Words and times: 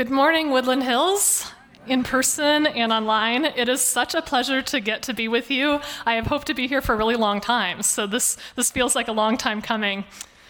Good 0.00 0.08
morning, 0.08 0.50
Woodland 0.50 0.82
Hills, 0.82 1.52
in 1.86 2.04
person 2.04 2.66
and 2.66 2.90
online. 2.90 3.44
It 3.44 3.68
is 3.68 3.82
such 3.82 4.14
a 4.14 4.22
pleasure 4.22 4.62
to 4.62 4.80
get 4.80 5.02
to 5.02 5.12
be 5.12 5.28
with 5.28 5.50
you. 5.50 5.78
I 6.06 6.14
have 6.14 6.26
hoped 6.26 6.46
to 6.46 6.54
be 6.54 6.66
here 6.66 6.80
for 6.80 6.94
a 6.94 6.96
really 6.96 7.16
long 7.16 7.38
time, 7.38 7.82
so 7.82 8.06
this, 8.06 8.38
this 8.56 8.70
feels 8.70 8.96
like 8.96 9.08
a 9.08 9.12
long 9.12 9.36
time 9.36 9.60
coming. 9.60 10.06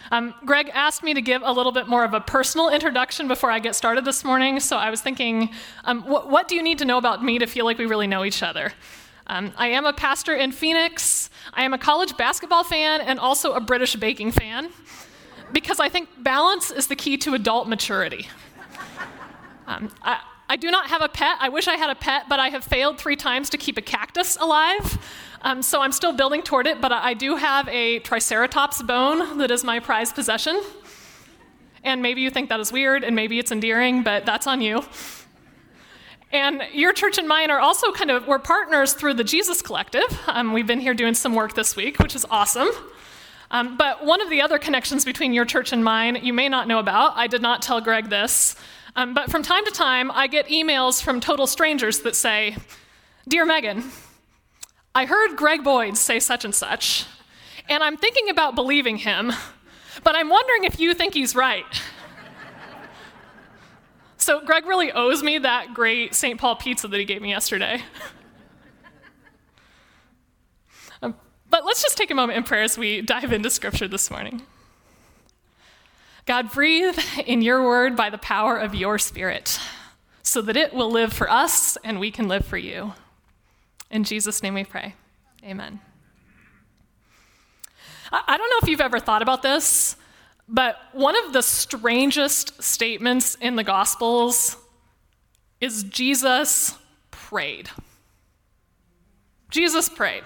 Um, 0.09 0.33
Greg 0.45 0.71
asked 0.73 1.03
me 1.03 1.13
to 1.13 1.21
give 1.21 1.41
a 1.43 1.51
little 1.51 1.73
bit 1.73 1.89
more 1.89 2.05
of 2.05 2.13
a 2.13 2.21
personal 2.21 2.69
introduction 2.69 3.27
before 3.27 3.51
I 3.51 3.59
get 3.59 3.75
started 3.75 4.05
this 4.05 4.23
morning, 4.23 4.61
so 4.61 4.77
I 4.77 4.89
was 4.89 5.01
thinking, 5.01 5.49
um, 5.83 6.03
wh- 6.03 6.31
what 6.31 6.47
do 6.47 6.55
you 6.55 6.63
need 6.63 6.77
to 6.77 6.85
know 6.85 6.97
about 6.97 7.21
me 7.21 7.37
to 7.37 7.45
feel 7.45 7.65
like 7.65 7.77
we 7.77 7.85
really 7.85 8.07
know 8.07 8.23
each 8.23 8.41
other? 8.41 8.71
Um, 9.27 9.51
I 9.57 9.67
am 9.67 9.85
a 9.85 9.91
pastor 9.91 10.33
in 10.33 10.53
Phoenix. 10.53 11.29
I 11.53 11.65
am 11.65 11.73
a 11.73 11.77
college 11.77 12.15
basketball 12.15 12.63
fan 12.63 13.01
and 13.01 13.19
also 13.19 13.51
a 13.51 13.59
British 13.59 13.97
baking 13.97 14.31
fan 14.31 14.69
because 15.51 15.81
I 15.81 15.89
think 15.89 16.07
balance 16.19 16.71
is 16.71 16.87
the 16.87 16.95
key 16.95 17.17
to 17.17 17.33
adult 17.33 17.67
maturity. 17.67 18.29
Um, 19.71 19.89
I, 20.01 20.19
I, 20.49 20.57
do 20.57 20.69
not 20.69 20.89
have 20.89 21.01
a 21.01 21.07
pet. 21.07 21.37
I 21.39 21.47
wish 21.47 21.69
I 21.69 21.75
had 21.75 21.89
a 21.89 21.95
pet, 21.95 22.25
but 22.27 22.41
I 22.41 22.49
have 22.49 22.61
failed 22.61 22.97
three 22.97 23.15
times 23.15 23.49
to 23.51 23.57
keep 23.57 23.77
a 23.77 23.81
cactus 23.81 24.35
alive. 24.35 24.97
Um, 25.43 25.61
so 25.61 25.79
I'm 25.79 25.93
still 25.93 26.11
building 26.11 26.41
toward 26.41 26.67
it, 26.67 26.81
but 26.81 26.91
I 26.91 27.13
do 27.13 27.37
have 27.37 27.69
a 27.69 27.99
Triceratops 27.99 28.81
bone 28.81 29.37
that 29.37 29.49
is 29.49 29.63
my 29.63 29.79
prized 29.79 30.13
possession. 30.13 30.61
And 31.85 32.01
maybe 32.01 32.19
you 32.19 32.29
think 32.29 32.49
that 32.49 32.59
is 32.59 32.71
weird, 32.71 33.05
and 33.05 33.15
maybe 33.15 33.39
it's 33.39 33.51
endearing, 33.51 34.03
but 34.03 34.25
that's 34.25 34.45
on 34.45 34.59
you. 34.59 34.83
And 36.33 36.61
your 36.73 36.91
church 36.91 37.17
and 37.17 37.29
mine 37.29 37.49
are 37.49 37.59
also 37.59 37.93
kind 37.93 38.11
of, 38.11 38.27
we're 38.27 38.39
partners 38.39 38.93
through 38.93 39.13
the 39.13 39.23
Jesus 39.23 39.61
Collective. 39.61 40.19
Um, 40.27 40.51
we've 40.51 40.67
been 40.67 40.81
here 40.81 40.93
doing 40.93 41.13
some 41.13 41.33
work 41.33 41.55
this 41.55 41.77
week, 41.77 41.97
which 41.99 42.13
is 42.13 42.25
awesome. 42.29 42.69
Um, 43.51 43.77
but 43.77 44.05
one 44.05 44.21
of 44.21 44.29
the 44.29 44.41
other 44.41 44.59
connections 44.59 45.05
between 45.05 45.33
your 45.33 45.45
church 45.45 45.71
and 45.71 45.83
mine 45.83 46.19
you 46.21 46.33
may 46.33 46.49
not 46.49 46.67
know 46.67 46.79
about. 46.79 47.13
I 47.15 47.27
did 47.27 47.41
not 47.41 47.61
tell 47.61 47.79
Greg 47.79 48.09
this. 48.09 48.57
Um, 48.95 49.13
but 49.13 49.31
from 49.31 49.41
time 49.41 49.63
to 49.65 49.71
time, 49.71 50.11
I 50.11 50.27
get 50.27 50.47
emails 50.47 51.01
from 51.01 51.19
total 51.21 51.47
strangers 51.47 51.99
that 51.99 52.15
say, 52.15 52.57
Dear 53.27 53.45
Megan, 53.45 53.83
I 54.93 55.05
heard 55.05 55.37
Greg 55.37 55.63
Boyd 55.63 55.97
say 55.97 56.19
such 56.19 56.43
and 56.43 56.53
such, 56.53 57.05
and 57.69 57.83
I'm 57.83 57.95
thinking 57.95 58.29
about 58.29 58.55
believing 58.55 58.97
him, 58.97 59.31
but 60.03 60.15
I'm 60.15 60.27
wondering 60.27 60.65
if 60.65 60.79
you 60.79 60.93
think 60.93 61.13
he's 61.13 61.35
right. 61.35 61.65
so, 64.17 64.43
Greg 64.45 64.65
really 64.65 64.91
owes 64.91 65.23
me 65.23 65.37
that 65.37 65.73
great 65.73 66.13
St. 66.13 66.37
Paul 66.37 66.57
pizza 66.57 66.89
that 66.89 66.99
he 66.99 67.05
gave 67.05 67.21
me 67.21 67.29
yesterday. 67.29 67.81
um, 71.01 71.15
but 71.49 71.63
let's 71.65 71.81
just 71.81 71.97
take 71.97 72.11
a 72.11 72.15
moment 72.15 72.37
in 72.37 72.43
prayer 72.43 72.63
as 72.63 72.77
we 72.77 73.01
dive 73.01 73.31
into 73.31 73.49
scripture 73.49 73.87
this 73.87 74.11
morning. 74.11 74.41
God, 76.25 76.51
breathe 76.51 76.97
in 77.25 77.41
your 77.41 77.63
word 77.63 77.95
by 77.95 78.09
the 78.09 78.17
power 78.17 78.57
of 78.57 78.75
your 78.75 78.99
spirit 78.99 79.59
so 80.23 80.41
that 80.41 80.55
it 80.55 80.73
will 80.73 80.91
live 80.91 81.11
for 81.11 81.29
us 81.29 81.77
and 81.83 81.99
we 81.99 82.11
can 82.11 82.27
live 82.27 82.45
for 82.45 82.57
you. 82.57 82.93
In 83.89 84.03
Jesus' 84.03 84.43
name 84.43 84.53
we 84.53 84.63
pray. 84.63 84.95
Amen. 85.43 85.79
I 88.11 88.37
don't 88.37 88.49
know 88.49 88.59
if 88.61 88.69
you've 88.69 88.81
ever 88.81 88.99
thought 88.99 89.21
about 89.21 89.41
this, 89.41 89.95
but 90.47 90.77
one 90.91 91.15
of 91.25 91.33
the 91.33 91.41
strangest 91.41 92.61
statements 92.61 93.35
in 93.35 93.55
the 93.55 93.63
Gospels 93.63 94.57
is 95.61 95.83
Jesus 95.83 96.77
prayed. 97.09 97.69
Jesus 99.49 99.87
prayed. 99.89 100.23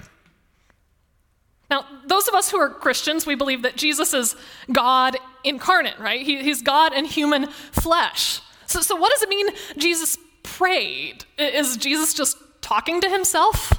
Now, 1.70 1.86
those 2.06 2.28
of 2.28 2.34
us 2.34 2.50
who 2.50 2.58
are 2.58 2.70
Christians, 2.70 3.26
we 3.26 3.36
believe 3.36 3.64
that 3.64 3.76
Jesus 3.76 4.14
is 4.14 4.36
God 4.72 5.18
incarnate, 5.46 5.98
right? 6.00 6.22
He, 6.22 6.42
he's 6.44 6.62
God 6.62 6.94
in 6.94 7.06
human 7.06 7.48
flesh. 7.72 8.42
So, 8.66 8.82
so, 8.82 8.96
what 8.96 9.12
does 9.12 9.22
it 9.22 9.30
mean 9.30 9.48
Jesus 9.78 10.18
prayed? 10.44 11.26
Is 11.38 11.78
Jesus 11.78 12.14
just 12.14 12.38
talking 12.62 13.02
to 13.02 13.10
himself? 13.10 13.74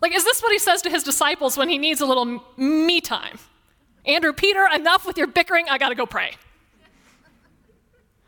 Like, 0.00 0.14
is 0.14 0.24
this 0.24 0.42
what 0.42 0.52
he 0.52 0.58
says 0.58 0.82
to 0.82 0.90
his 0.90 1.02
disciples 1.02 1.56
when 1.56 1.68
he 1.68 1.78
needs 1.78 2.00
a 2.00 2.06
little 2.06 2.42
me 2.56 3.00
time? 3.00 3.38
Andrew, 4.06 4.32
Peter, 4.32 4.66
enough 4.72 5.06
with 5.06 5.18
your 5.18 5.26
bickering, 5.26 5.68
I 5.68 5.78
gotta 5.78 5.94
go 5.94 6.06
pray. 6.06 6.32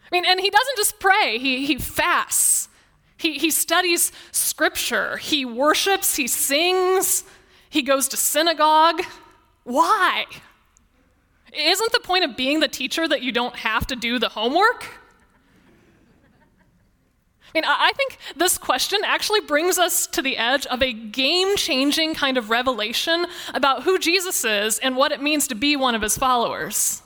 I 0.03 0.09
mean, 0.11 0.25
and 0.27 0.41
he 0.41 0.51
doesn't 0.51 0.77
just 0.77 0.99
pray, 0.99 1.39
he, 1.39 1.67
he 1.67 1.77
fasts, 1.77 2.69
he, 3.17 3.39
he 3.39 3.51
studies 3.51 4.11
scripture, 4.33 5.19
he 5.19 5.45
worships, 5.45 6.17
he 6.17 6.27
sings, 6.27 7.23
he 7.69 7.83
goes 7.83 8.09
to 8.09 8.17
synagogue. 8.17 9.03
Why? 9.63 10.25
Isn't 11.53 11.93
the 11.93 12.01
point 12.01 12.25
of 12.25 12.37
being 12.37 12.61
the 12.61 12.69
teacher 12.69 13.09
that 13.09 13.23
you 13.23 13.33
don't 13.33 13.57
have 13.57 13.87
to 13.89 13.97
do 13.97 14.19
the 14.19 14.31
homework? 14.31 14.87
I 17.53 17.59
mean, 17.59 17.65
I 17.67 17.93
think 17.97 18.19
this 18.37 18.59
question 18.59 19.01
actually 19.05 19.41
brings 19.41 19.77
us 19.77 20.07
to 20.09 20.23
the 20.23 20.37
edge 20.37 20.67
of 20.67 20.83
a 20.83 20.93
game 20.93 21.57
changing 21.57 22.15
kind 22.15 22.39
of 22.39 22.49
revelation 22.49 23.27
about 23.53 23.83
who 23.83 23.99
Jesus 23.99 24.45
is 24.45 24.79
and 24.79 24.97
what 24.97 25.11
it 25.11 25.21
means 25.21 25.49
to 25.49 25.57
be 25.57 25.75
one 25.75 25.97
of 25.97 26.03
his 26.03 26.17
followers. 26.17 27.03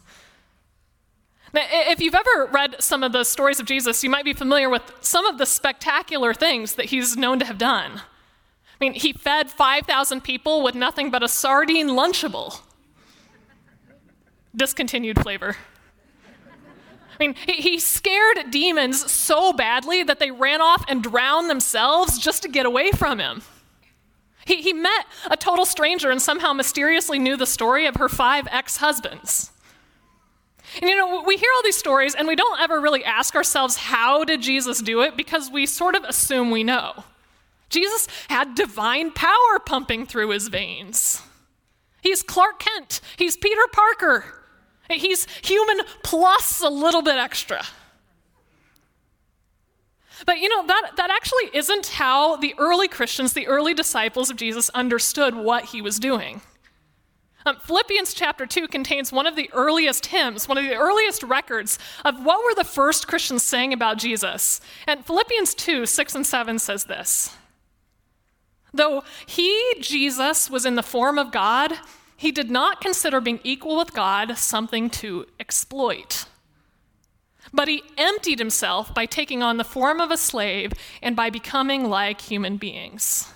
Now, 1.55 1.63
if 1.71 2.01
you've 2.01 2.15
ever 2.15 2.51
read 2.53 2.77
some 2.81 3.03
of 3.03 3.13
the 3.13 3.25
stories 3.25 3.59
of 3.59 3.65
Jesus, 3.65 4.05
you 4.05 4.11
might 4.11 4.25
be 4.25 4.35
familiar 4.35 4.69
with 4.69 4.83
some 5.01 5.25
of 5.25 5.39
the 5.39 5.47
spectacular 5.47 6.35
things 6.35 6.75
that 6.75 6.87
he's 6.87 7.17
known 7.17 7.39
to 7.39 7.47
have 7.47 7.59
done. 7.59 7.93
I 8.01 8.77
mean, 8.81 8.93
he 8.95 9.15
fed 9.15 9.51
5,000 9.51 10.23
people 10.23 10.63
with 10.63 10.75
nothing 10.75 11.11
but 11.11 11.23
a 11.23 11.29
sardine 11.29 11.89
Lunchable. 11.89 12.61
Discontinued 14.55 15.21
flavor. 15.21 15.57
I 17.21 17.27
mean, 17.27 17.35
he 17.47 17.79
scared 17.79 18.51
demons 18.51 19.11
so 19.11 19.53
badly 19.53 20.03
that 20.03 20.19
they 20.19 20.31
ran 20.31 20.61
off 20.61 20.85
and 20.89 21.03
drowned 21.03 21.49
themselves 21.49 22.19
just 22.19 22.43
to 22.43 22.49
get 22.49 22.67
away 22.67 22.91
from 22.91 23.21
him. 23.21 23.43
He, 24.47 24.63
he 24.63 24.73
met 24.73 25.07
a 25.31 25.37
total 25.37 25.65
stranger 25.65 26.11
and 26.11 26.21
somehow 26.21 26.53
mysteriously 26.53 27.19
knew 27.19 27.37
the 27.37 27.47
story 27.47 27.87
of 27.87 27.97
her 27.97 28.09
five 28.09 28.47
ex 28.51 28.79
husbands. 28.79 29.53
And 30.81 30.91
you 30.91 30.97
know, 30.97 31.23
we 31.23 31.37
hear 31.37 31.49
all 31.55 31.63
these 31.63 31.77
stories 31.77 32.15
and 32.15 32.27
we 32.27 32.37
don't 32.37 32.61
ever 32.61 32.81
really 32.81 33.05
ask 33.05 33.35
ourselves, 33.35 33.77
how 33.77 34.25
did 34.25 34.43
Jesus 34.43 34.83
do 34.83 35.03
it? 35.03 35.17
Because 35.17 35.51
we 35.51 35.67
sort 35.67 35.95
of 35.95 36.05
assume 36.05 36.51
we 36.51 36.65
know. 36.65 37.05
Jesus 37.71 38.09
had 38.29 38.55
divine 38.55 39.11
power 39.13 39.59
pumping 39.65 40.07
through 40.07 40.31
his 40.31 40.49
veins. 40.49 41.23
He's 42.03 42.23
Clark 42.23 42.59
Kent, 42.59 43.01
he's 43.17 43.37
Peter 43.37 43.63
Parker, 43.73 44.44
he's 44.91 45.27
human 45.43 45.85
plus 46.03 46.61
a 46.61 46.69
little 46.69 47.03
bit 47.03 47.17
extra. 47.17 47.63
But 50.27 50.39
you 50.39 50.49
know, 50.49 50.67
that, 50.67 50.93
that 50.97 51.11
actually 51.11 51.51
isn't 51.53 51.87
how 51.87 52.37
the 52.37 52.55
early 52.59 52.89
Christians, 52.89 53.33
the 53.33 53.47
early 53.47 53.75
disciples 53.75 54.31
of 54.31 54.37
Jesus, 54.37 54.71
understood 54.71 55.35
what 55.35 55.67
he 55.67 55.83
was 55.83 55.99
doing. 55.99 56.41
Um, 57.47 57.57
Philippians 57.57 58.15
chapter 58.15 58.47
2 58.47 58.69
contains 58.69 59.13
one 59.13 59.27
of 59.27 59.37
the 59.37 59.51
earliest 59.53 60.07
hymns, 60.07 60.49
one 60.49 60.57
of 60.57 60.65
the 60.65 60.77
earliest 60.77 61.23
records 61.23 61.79
of 62.03 62.25
what 62.25 62.43
were 62.43 62.55
the 62.55 62.65
first 62.65 63.07
Christians 63.07 63.43
saying 63.43 63.75
about 63.75 63.99
Jesus. 63.99 64.63
And 64.87 65.05
Philippians 65.05 65.55
2 65.55 65.85
6 65.85 66.15
and 66.15 66.27
7 66.27 66.59
says 66.59 66.85
this 66.85 67.37
Though 68.73 69.05
he, 69.27 69.75
Jesus, 69.81 70.49
was 70.49 70.65
in 70.65 70.75
the 70.75 70.83
form 70.83 71.19
of 71.19 71.31
God, 71.31 71.75
he 72.17 72.31
did 72.31 72.51
not 72.51 72.81
consider 72.81 73.21
being 73.21 73.41
equal 73.43 73.77
with 73.77 73.93
God 73.93 74.37
something 74.39 74.91
to 74.91 75.27
exploit. 75.41 76.27
But 77.53 77.69
he 77.69 77.83
emptied 77.97 78.39
himself 78.39 78.95
by 78.95 79.07
taking 79.07 79.43
on 79.43 79.59
the 79.59 79.65
form 79.65 80.01
of 80.01 80.11
a 80.11 80.17
slave 80.17 80.73
and 81.03 81.15
by 81.15 81.31
becoming 81.31 81.89
like 81.89 82.21
human 82.23 82.57
beings. 82.57 83.33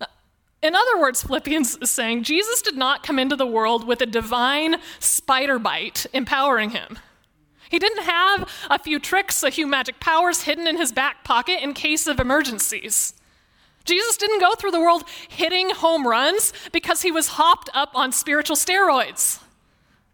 Uh, 0.00 0.06
in 0.62 0.74
other 0.74 0.98
words, 0.98 1.22
Philippians 1.22 1.76
is 1.76 1.90
saying 1.90 2.24
Jesus 2.24 2.60
did 2.62 2.76
not 2.76 3.02
come 3.02 3.18
into 3.18 3.36
the 3.36 3.46
world 3.46 3.86
with 3.86 4.00
a 4.00 4.06
divine 4.06 4.76
spider 4.98 5.58
bite 5.58 6.06
empowering 6.12 6.70
him. 6.70 6.98
He 7.70 7.78
didn't 7.78 8.04
have 8.04 8.50
a 8.68 8.78
few 8.78 8.98
tricks, 8.98 9.42
a 9.42 9.50
few 9.50 9.66
magic 9.66 9.98
powers 9.98 10.42
hidden 10.42 10.66
in 10.66 10.76
his 10.76 10.92
back 10.92 11.24
pocket 11.24 11.62
in 11.62 11.72
case 11.72 12.06
of 12.06 12.20
emergencies. 12.20 13.14
Jesus 13.84 14.16
didn't 14.16 14.40
go 14.40 14.54
through 14.54 14.70
the 14.70 14.80
world 14.80 15.04
hitting 15.28 15.70
home 15.70 16.06
runs 16.06 16.52
because 16.72 17.02
he 17.02 17.10
was 17.10 17.28
hopped 17.28 17.70
up 17.74 17.90
on 17.94 18.12
spiritual 18.12 18.56
steroids. 18.56 19.40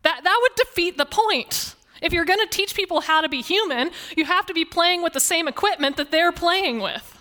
That, 0.03 0.21
that 0.25 0.39
would 0.41 0.55
defeat 0.57 0.97
the 0.97 1.07
point. 1.07 1.75
If 2.01 2.13
you're 2.13 2.25
going 2.25 2.39
to 2.39 2.47
teach 2.47 2.75
people 2.75 3.01
how 3.01 3.21
to 3.21 3.29
be 3.29 3.43
human, 3.43 3.91
you 4.17 4.25
have 4.25 4.47
to 4.47 4.55
be 4.55 4.65
playing 4.65 5.03
with 5.03 5.13
the 5.13 5.21
same 5.21 5.49
equipment 5.49 5.97
that 5.97 6.11
they're 6.11 6.33
playing 6.33 6.81
with. 6.81 7.15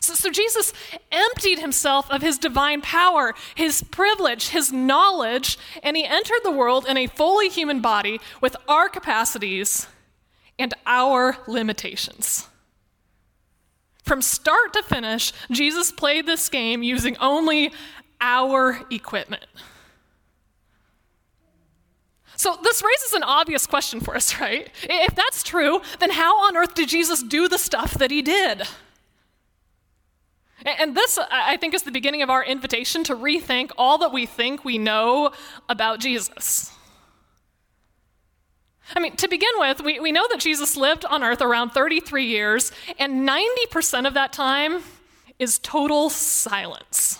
So, 0.00 0.14
so, 0.14 0.30
Jesus 0.30 0.72
emptied 1.12 1.58
himself 1.58 2.10
of 2.10 2.22
his 2.22 2.38
divine 2.38 2.80
power, 2.80 3.34
his 3.54 3.82
privilege, 3.82 4.48
his 4.48 4.72
knowledge, 4.72 5.58
and 5.82 5.94
he 5.94 6.06
entered 6.06 6.40
the 6.42 6.50
world 6.50 6.86
in 6.88 6.96
a 6.96 7.06
fully 7.06 7.50
human 7.50 7.80
body 7.82 8.18
with 8.40 8.56
our 8.66 8.88
capacities 8.88 9.86
and 10.58 10.72
our 10.86 11.36
limitations. 11.46 12.48
From 14.10 14.22
start 14.22 14.72
to 14.72 14.82
finish, 14.82 15.32
Jesus 15.52 15.92
played 15.92 16.26
this 16.26 16.48
game 16.48 16.82
using 16.82 17.16
only 17.18 17.72
our 18.20 18.84
equipment. 18.90 19.44
So, 22.34 22.58
this 22.60 22.82
raises 22.82 23.12
an 23.12 23.22
obvious 23.22 23.68
question 23.68 24.00
for 24.00 24.16
us, 24.16 24.40
right? 24.40 24.68
If 24.82 25.14
that's 25.14 25.44
true, 25.44 25.80
then 26.00 26.10
how 26.10 26.44
on 26.48 26.56
earth 26.56 26.74
did 26.74 26.88
Jesus 26.88 27.22
do 27.22 27.46
the 27.46 27.56
stuff 27.56 27.94
that 27.98 28.10
he 28.10 28.20
did? 28.20 28.64
And 30.64 30.96
this, 30.96 31.16
I 31.30 31.56
think, 31.56 31.74
is 31.74 31.84
the 31.84 31.92
beginning 31.92 32.22
of 32.22 32.30
our 32.30 32.44
invitation 32.44 33.04
to 33.04 33.14
rethink 33.14 33.70
all 33.78 33.98
that 33.98 34.12
we 34.12 34.26
think 34.26 34.64
we 34.64 34.76
know 34.76 35.30
about 35.68 36.00
Jesus. 36.00 36.72
I 39.00 39.02
mean, 39.02 39.16
to 39.16 39.28
begin 39.28 39.48
with, 39.56 39.80
we, 39.80 39.98
we 39.98 40.12
know 40.12 40.26
that 40.28 40.40
Jesus 40.40 40.76
lived 40.76 41.06
on 41.06 41.24
earth 41.24 41.40
around 41.40 41.70
33 41.70 42.26
years, 42.26 42.70
and 42.98 43.26
90% 43.26 44.06
of 44.06 44.12
that 44.12 44.30
time 44.30 44.82
is 45.38 45.58
total 45.58 46.10
silence. 46.10 47.18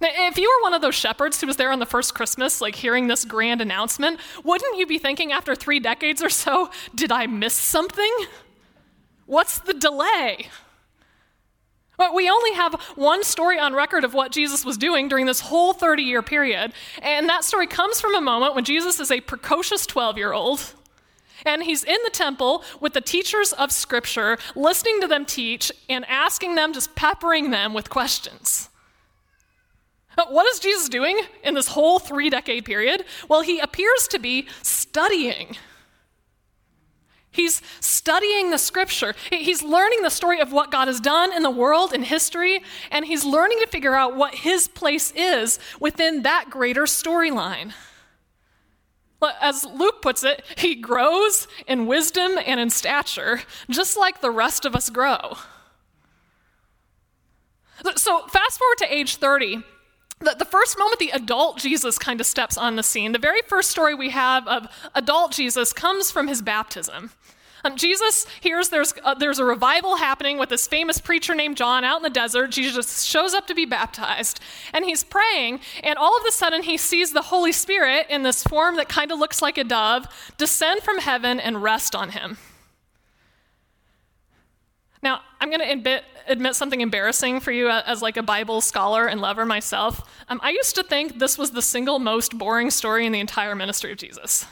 Now, 0.00 0.10
if 0.12 0.38
you 0.38 0.48
were 0.48 0.62
one 0.62 0.74
of 0.74 0.82
those 0.82 0.94
shepherds 0.94 1.40
who 1.40 1.48
was 1.48 1.56
there 1.56 1.72
on 1.72 1.80
the 1.80 1.86
first 1.86 2.14
Christmas, 2.14 2.60
like 2.60 2.76
hearing 2.76 3.08
this 3.08 3.24
grand 3.24 3.60
announcement, 3.60 4.20
wouldn't 4.44 4.78
you 4.78 4.86
be 4.86 4.98
thinking 4.98 5.32
after 5.32 5.56
three 5.56 5.80
decades 5.80 6.22
or 6.22 6.30
so, 6.30 6.70
did 6.94 7.10
I 7.10 7.26
miss 7.26 7.54
something? 7.54 8.12
What's 9.24 9.58
the 9.58 9.74
delay? 9.74 10.46
But 11.96 12.14
we 12.14 12.28
only 12.28 12.52
have 12.52 12.74
one 12.94 13.24
story 13.24 13.58
on 13.58 13.74
record 13.74 14.04
of 14.04 14.14
what 14.14 14.32
Jesus 14.32 14.64
was 14.64 14.76
doing 14.76 15.08
during 15.08 15.26
this 15.26 15.40
whole 15.40 15.72
30 15.72 16.02
year 16.02 16.22
period. 16.22 16.72
And 17.02 17.28
that 17.28 17.44
story 17.44 17.66
comes 17.66 18.00
from 18.00 18.14
a 18.14 18.20
moment 18.20 18.54
when 18.54 18.64
Jesus 18.64 19.00
is 19.00 19.10
a 19.10 19.20
precocious 19.20 19.86
12 19.86 20.18
year 20.18 20.32
old. 20.32 20.74
And 21.44 21.62
he's 21.62 21.84
in 21.84 21.98
the 22.04 22.10
temple 22.10 22.64
with 22.80 22.92
the 22.92 23.00
teachers 23.00 23.52
of 23.52 23.70
Scripture, 23.70 24.38
listening 24.54 25.00
to 25.00 25.06
them 25.06 25.24
teach 25.24 25.70
and 25.88 26.04
asking 26.06 26.54
them, 26.54 26.72
just 26.72 26.94
peppering 26.94 27.50
them 27.50 27.72
with 27.72 27.88
questions. 27.90 28.68
What 30.28 30.46
is 30.46 30.58
Jesus 30.58 30.88
doing 30.88 31.20
in 31.44 31.54
this 31.54 31.68
whole 31.68 31.98
three 31.98 32.30
decade 32.30 32.64
period? 32.64 33.04
Well, 33.28 33.42
he 33.42 33.58
appears 33.58 34.08
to 34.08 34.18
be 34.18 34.48
studying. 34.62 35.56
He's 37.36 37.60
studying 37.80 38.50
the 38.50 38.58
scripture. 38.58 39.14
He's 39.30 39.62
learning 39.62 40.00
the 40.00 40.10
story 40.10 40.40
of 40.40 40.52
what 40.52 40.72
God 40.72 40.88
has 40.88 41.00
done 41.00 41.34
in 41.34 41.42
the 41.42 41.50
world, 41.50 41.92
in 41.92 42.02
history, 42.02 42.62
and 42.90 43.04
he's 43.04 43.24
learning 43.24 43.60
to 43.60 43.66
figure 43.66 43.94
out 43.94 44.16
what 44.16 44.36
his 44.36 44.68
place 44.68 45.12
is 45.14 45.58
within 45.78 46.22
that 46.22 46.46
greater 46.48 46.84
storyline. 46.84 47.72
As 49.40 49.64
Luke 49.64 50.02
puts 50.02 50.24
it, 50.24 50.44
he 50.56 50.74
grows 50.76 51.46
in 51.66 51.86
wisdom 51.86 52.38
and 52.44 52.58
in 52.58 52.70
stature, 52.70 53.42
just 53.68 53.96
like 53.96 54.20
the 54.20 54.30
rest 54.30 54.64
of 54.64 54.74
us 54.74 54.88
grow. 54.88 55.36
So, 57.96 58.26
fast 58.28 58.58
forward 58.58 58.78
to 58.78 58.92
age 58.92 59.16
30, 59.16 59.62
the, 60.20 60.46
first 60.50 60.78
moment 60.78 60.98
the 60.98 61.10
adult 61.10 61.58
Jesus 61.58 61.98
kind 61.98 62.20
of 62.20 62.26
steps 62.26 62.56
on 62.56 62.76
the 62.76 62.82
scene, 62.82 63.12
the 63.12 63.18
very 63.18 63.42
first 63.42 63.70
story 63.70 63.94
we 63.94 64.10
have 64.10 64.48
of 64.48 64.66
adult 64.94 65.32
Jesus 65.32 65.72
comes 65.72 66.10
from 66.10 66.28
his 66.28 66.40
baptism. 66.40 67.10
Um, 67.66 67.76
Jesus 67.86 68.26
hears 68.40 68.68
there's, 68.68 68.94
uh, 69.04 69.14
there's 69.14 69.38
a 69.38 69.44
revival 69.44 69.96
happening 69.96 70.38
with 70.38 70.48
this 70.48 70.66
famous 70.66 71.00
preacher 71.00 71.34
named 71.34 71.56
John 71.56 71.84
out 71.84 71.98
in 71.98 72.02
the 72.02 72.10
desert. 72.10 72.50
Jesus 72.50 73.02
shows 73.02 73.34
up 73.34 73.46
to 73.48 73.54
be 73.54 73.66
baptized, 73.66 74.40
and 74.72 74.84
he's 74.84 75.04
praying, 75.04 75.60
and 75.82 75.98
all 75.98 76.16
of 76.16 76.24
a 76.26 76.32
sudden 76.32 76.62
he 76.62 76.76
sees 76.76 77.12
the 77.12 77.22
Holy 77.22 77.52
Spirit 77.52 78.06
in 78.08 78.22
this 78.22 78.42
form 78.42 78.76
that 78.76 78.88
kind 78.88 79.10
of 79.10 79.18
looks 79.18 79.42
like 79.42 79.58
a 79.58 79.64
dove 79.64 80.06
descend 80.38 80.82
from 80.82 80.98
heaven 80.98 81.40
and 81.40 81.62
rest 81.62 81.94
on 81.94 82.10
him. 82.10 82.38
Now, 85.02 85.20
I'm 85.40 85.50
going 85.50 85.60
to 85.60 85.70
admit, 85.70 86.04
admit, 86.26 86.56
something 86.56 86.80
embarrassing 86.80 87.40
for 87.40 87.52
you 87.52 87.68
as 87.68 88.02
like 88.02 88.16
a 88.16 88.22
Bible 88.22 88.60
scholar 88.60 89.06
and 89.06 89.20
lover 89.20 89.44
myself. 89.44 90.00
Um, 90.28 90.40
I 90.42 90.50
used 90.50 90.74
to 90.76 90.82
think 90.82 91.18
this 91.18 91.38
was 91.38 91.52
the 91.52 91.62
single 91.62 91.98
most 91.98 92.36
boring 92.36 92.70
story 92.70 93.06
in 93.06 93.12
the 93.12 93.20
entire 93.20 93.54
ministry 93.54 93.92
of 93.92 93.98
Jesus. 93.98 94.46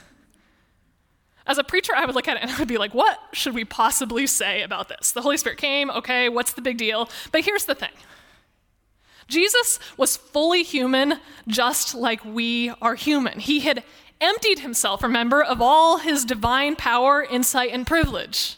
As 1.46 1.58
a 1.58 1.64
preacher, 1.64 1.92
I 1.94 2.06
would 2.06 2.14
look 2.14 2.28
at 2.28 2.36
it 2.36 2.42
and 2.42 2.50
I 2.50 2.58
would 2.58 2.68
be 2.68 2.78
like, 2.78 2.94
what 2.94 3.18
should 3.32 3.54
we 3.54 3.64
possibly 3.64 4.26
say 4.26 4.62
about 4.62 4.88
this? 4.88 5.12
The 5.12 5.22
Holy 5.22 5.36
Spirit 5.36 5.58
came, 5.58 5.90
okay, 5.90 6.28
what's 6.28 6.52
the 6.54 6.62
big 6.62 6.78
deal? 6.78 7.08
But 7.32 7.44
here's 7.44 7.66
the 7.66 7.74
thing 7.74 7.92
Jesus 9.28 9.78
was 9.96 10.16
fully 10.16 10.62
human, 10.62 11.20
just 11.46 11.94
like 11.94 12.24
we 12.24 12.70
are 12.80 12.94
human. 12.94 13.40
He 13.40 13.60
had 13.60 13.84
emptied 14.20 14.60
himself, 14.60 15.02
remember, 15.02 15.42
of 15.42 15.60
all 15.60 15.98
his 15.98 16.24
divine 16.24 16.76
power, 16.76 17.22
insight, 17.22 17.70
and 17.72 17.86
privilege. 17.86 18.56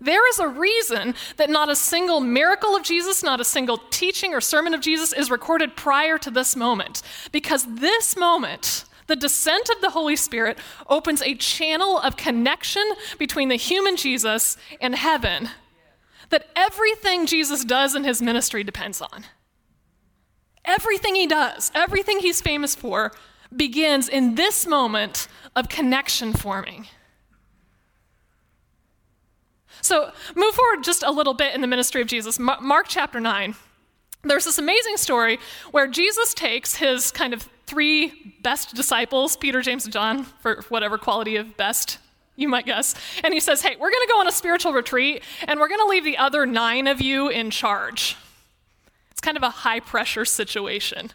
There 0.00 0.26
is 0.30 0.38
a 0.38 0.48
reason 0.48 1.14
that 1.36 1.50
not 1.50 1.68
a 1.68 1.76
single 1.76 2.20
miracle 2.20 2.74
of 2.74 2.82
Jesus, 2.82 3.22
not 3.22 3.40
a 3.40 3.44
single 3.44 3.78
teaching 3.90 4.32
or 4.32 4.40
sermon 4.40 4.72
of 4.72 4.80
Jesus 4.80 5.12
is 5.12 5.30
recorded 5.30 5.76
prior 5.76 6.16
to 6.18 6.30
this 6.30 6.56
moment. 6.56 7.02
Because 7.30 7.66
this 7.66 8.16
moment, 8.16 8.84
the 9.12 9.16
descent 9.16 9.68
of 9.68 9.82
the 9.82 9.90
Holy 9.90 10.16
Spirit, 10.16 10.58
opens 10.88 11.20
a 11.20 11.34
channel 11.34 11.98
of 11.98 12.16
connection 12.16 12.82
between 13.18 13.50
the 13.50 13.56
human 13.56 13.94
Jesus 13.94 14.56
and 14.80 14.94
heaven 14.94 15.50
that 16.30 16.48
everything 16.56 17.26
Jesus 17.26 17.62
does 17.62 17.94
in 17.94 18.04
his 18.04 18.22
ministry 18.22 18.64
depends 18.64 19.02
on. 19.02 19.24
Everything 20.64 21.14
he 21.14 21.26
does, 21.26 21.70
everything 21.74 22.20
he's 22.20 22.40
famous 22.40 22.74
for, 22.74 23.12
begins 23.54 24.08
in 24.08 24.34
this 24.34 24.66
moment 24.66 25.28
of 25.54 25.68
connection 25.68 26.32
forming. 26.32 26.86
So, 29.82 30.10
move 30.34 30.54
forward 30.54 30.84
just 30.84 31.02
a 31.02 31.10
little 31.10 31.34
bit 31.34 31.54
in 31.54 31.60
the 31.60 31.66
ministry 31.66 32.00
of 32.00 32.08
Jesus. 32.08 32.38
Mark 32.38 32.86
chapter 32.88 33.20
9. 33.20 33.54
There's 34.24 34.46
this 34.46 34.56
amazing 34.56 34.96
story 34.96 35.38
where 35.70 35.86
Jesus 35.86 36.32
takes 36.32 36.76
his 36.76 37.10
kind 37.10 37.34
of 37.34 37.46
three 37.72 38.34
best 38.42 38.74
disciples, 38.74 39.34
Peter, 39.34 39.62
James, 39.62 39.84
and 39.84 39.94
John, 39.94 40.24
for 40.24 40.62
whatever 40.68 40.98
quality 40.98 41.36
of 41.36 41.56
best 41.56 41.96
you 42.36 42.46
might 42.46 42.66
guess, 42.66 42.94
and 43.24 43.32
he 43.32 43.40
says, 43.40 43.62
Hey, 43.62 43.76
we're 43.76 43.90
going 43.90 44.06
to 44.06 44.12
go 44.12 44.20
on 44.20 44.28
a 44.28 44.32
spiritual 44.32 44.74
retreat, 44.74 45.22
and 45.48 45.58
we're 45.58 45.68
going 45.68 45.80
to 45.80 45.86
leave 45.86 46.04
the 46.04 46.18
other 46.18 46.44
nine 46.44 46.86
of 46.86 47.00
you 47.00 47.30
in 47.30 47.50
charge. 47.50 48.14
It's 49.10 49.22
kind 49.22 49.38
of 49.38 49.42
a 49.42 49.48
high 49.48 49.80
pressure 49.80 50.26
situation. 50.26 51.12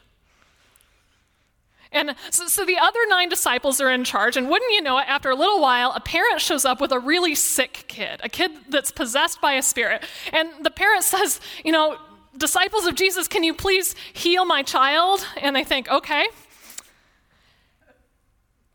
And 1.92 2.16
so, 2.32 2.48
so, 2.48 2.66
the 2.66 2.78
other 2.80 3.00
nine 3.08 3.30
disciples 3.30 3.80
are 3.80 3.92
in 3.92 4.04
charge, 4.04 4.36
and 4.36 4.50
wouldn't 4.50 4.74
you 4.74 4.82
know 4.82 4.98
it, 4.98 5.06
after 5.08 5.30
a 5.30 5.36
little 5.36 5.62
while, 5.62 5.92
a 5.96 6.00
parent 6.00 6.42
shows 6.42 6.66
up 6.66 6.82
with 6.82 6.92
a 6.92 7.00
really 7.00 7.36
sick 7.36 7.86
kid, 7.88 8.20
a 8.24 8.30
kid 8.30 8.50
that's 8.70 8.92
possessed 8.92 9.42
by 9.42 9.54
a 9.54 9.62
spirit. 9.62 10.04
And 10.34 10.50
the 10.64 10.72
parent 10.72 11.04
says, 11.14 11.40
You 11.64 11.72
know, 11.72 11.98
disciples 12.36 12.88
of 12.88 12.96
Jesus, 12.96 13.28
can 13.28 13.44
you 13.44 13.54
please 13.54 13.94
heal 14.12 14.44
my 14.44 14.64
child? 14.64 15.24
And 15.40 15.56
they 15.56 15.64
think, 15.64 15.88
Okay. 15.88 16.26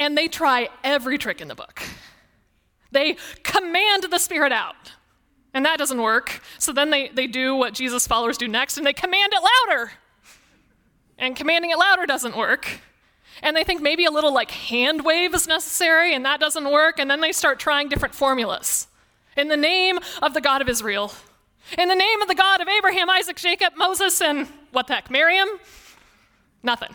And 0.03 0.19
they 0.19 0.27
try 0.27 0.69
every 0.83 1.17
trick 1.17 1.41
in 1.41 1.47
the 1.49 1.55
book. 1.55 1.81
They 2.91 3.17
command 3.43 4.05
the 4.11 4.19
spirit 4.19 4.53
out. 4.53 4.93
And 5.55 5.65
that 5.65 5.79
doesn't 5.79 6.01
work. 6.01 6.43
So 6.59 6.73
then 6.73 6.91
they, 6.91 7.09
they 7.09 7.27
do 7.27 7.55
what 7.55 7.73
Jesus' 7.73 8.07
followers 8.07 8.37
do 8.37 8.49
next, 8.49 8.79
and 8.79 8.87
they 8.87 8.93
command 8.93 9.33
it 9.33 9.41
louder. 9.69 9.93
And 11.19 11.37
commanding 11.37 11.71
it 11.71 11.79
louder 11.79 12.05
doesn't 12.05 12.37
work 12.37 12.81
and 13.43 13.57
they 13.57 13.65
think 13.65 13.83
maybe 13.83 14.05
a 14.05 14.11
little 14.11 14.33
like 14.33 14.51
hand 14.51 15.05
wave 15.05 15.35
is 15.35 15.49
necessary, 15.49 16.15
and 16.15 16.25
that 16.25 16.41
doesn't 16.41 16.71
work, 16.71 16.99
and 16.99 17.11
then 17.11 17.21
they 17.21 17.33
start 17.33 17.59
trying 17.59 17.89
different 17.89 18.15
formulas. 18.15 18.87
In 19.37 19.49
the 19.49 19.57
name 19.57 19.99
of 20.23 20.35
the 20.35 20.41
God 20.41 20.63
of 20.63 20.69
Israel, 20.69 21.13
in 21.79 21.89
the 21.89 21.95
name 21.95 22.23
of 22.23 22.29
the 22.29 22.35
God 22.35 22.61
of 22.61 22.69
Abraham, 22.69 23.11
Isaac, 23.11 23.37
Jacob, 23.37 23.73
Moses, 23.77 24.21
and 24.21 24.47
what 24.73 24.87
the 24.87 24.95
heck, 24.95 25.11
Miriam? 25.11 25.49
Nothing. 26.63 26.95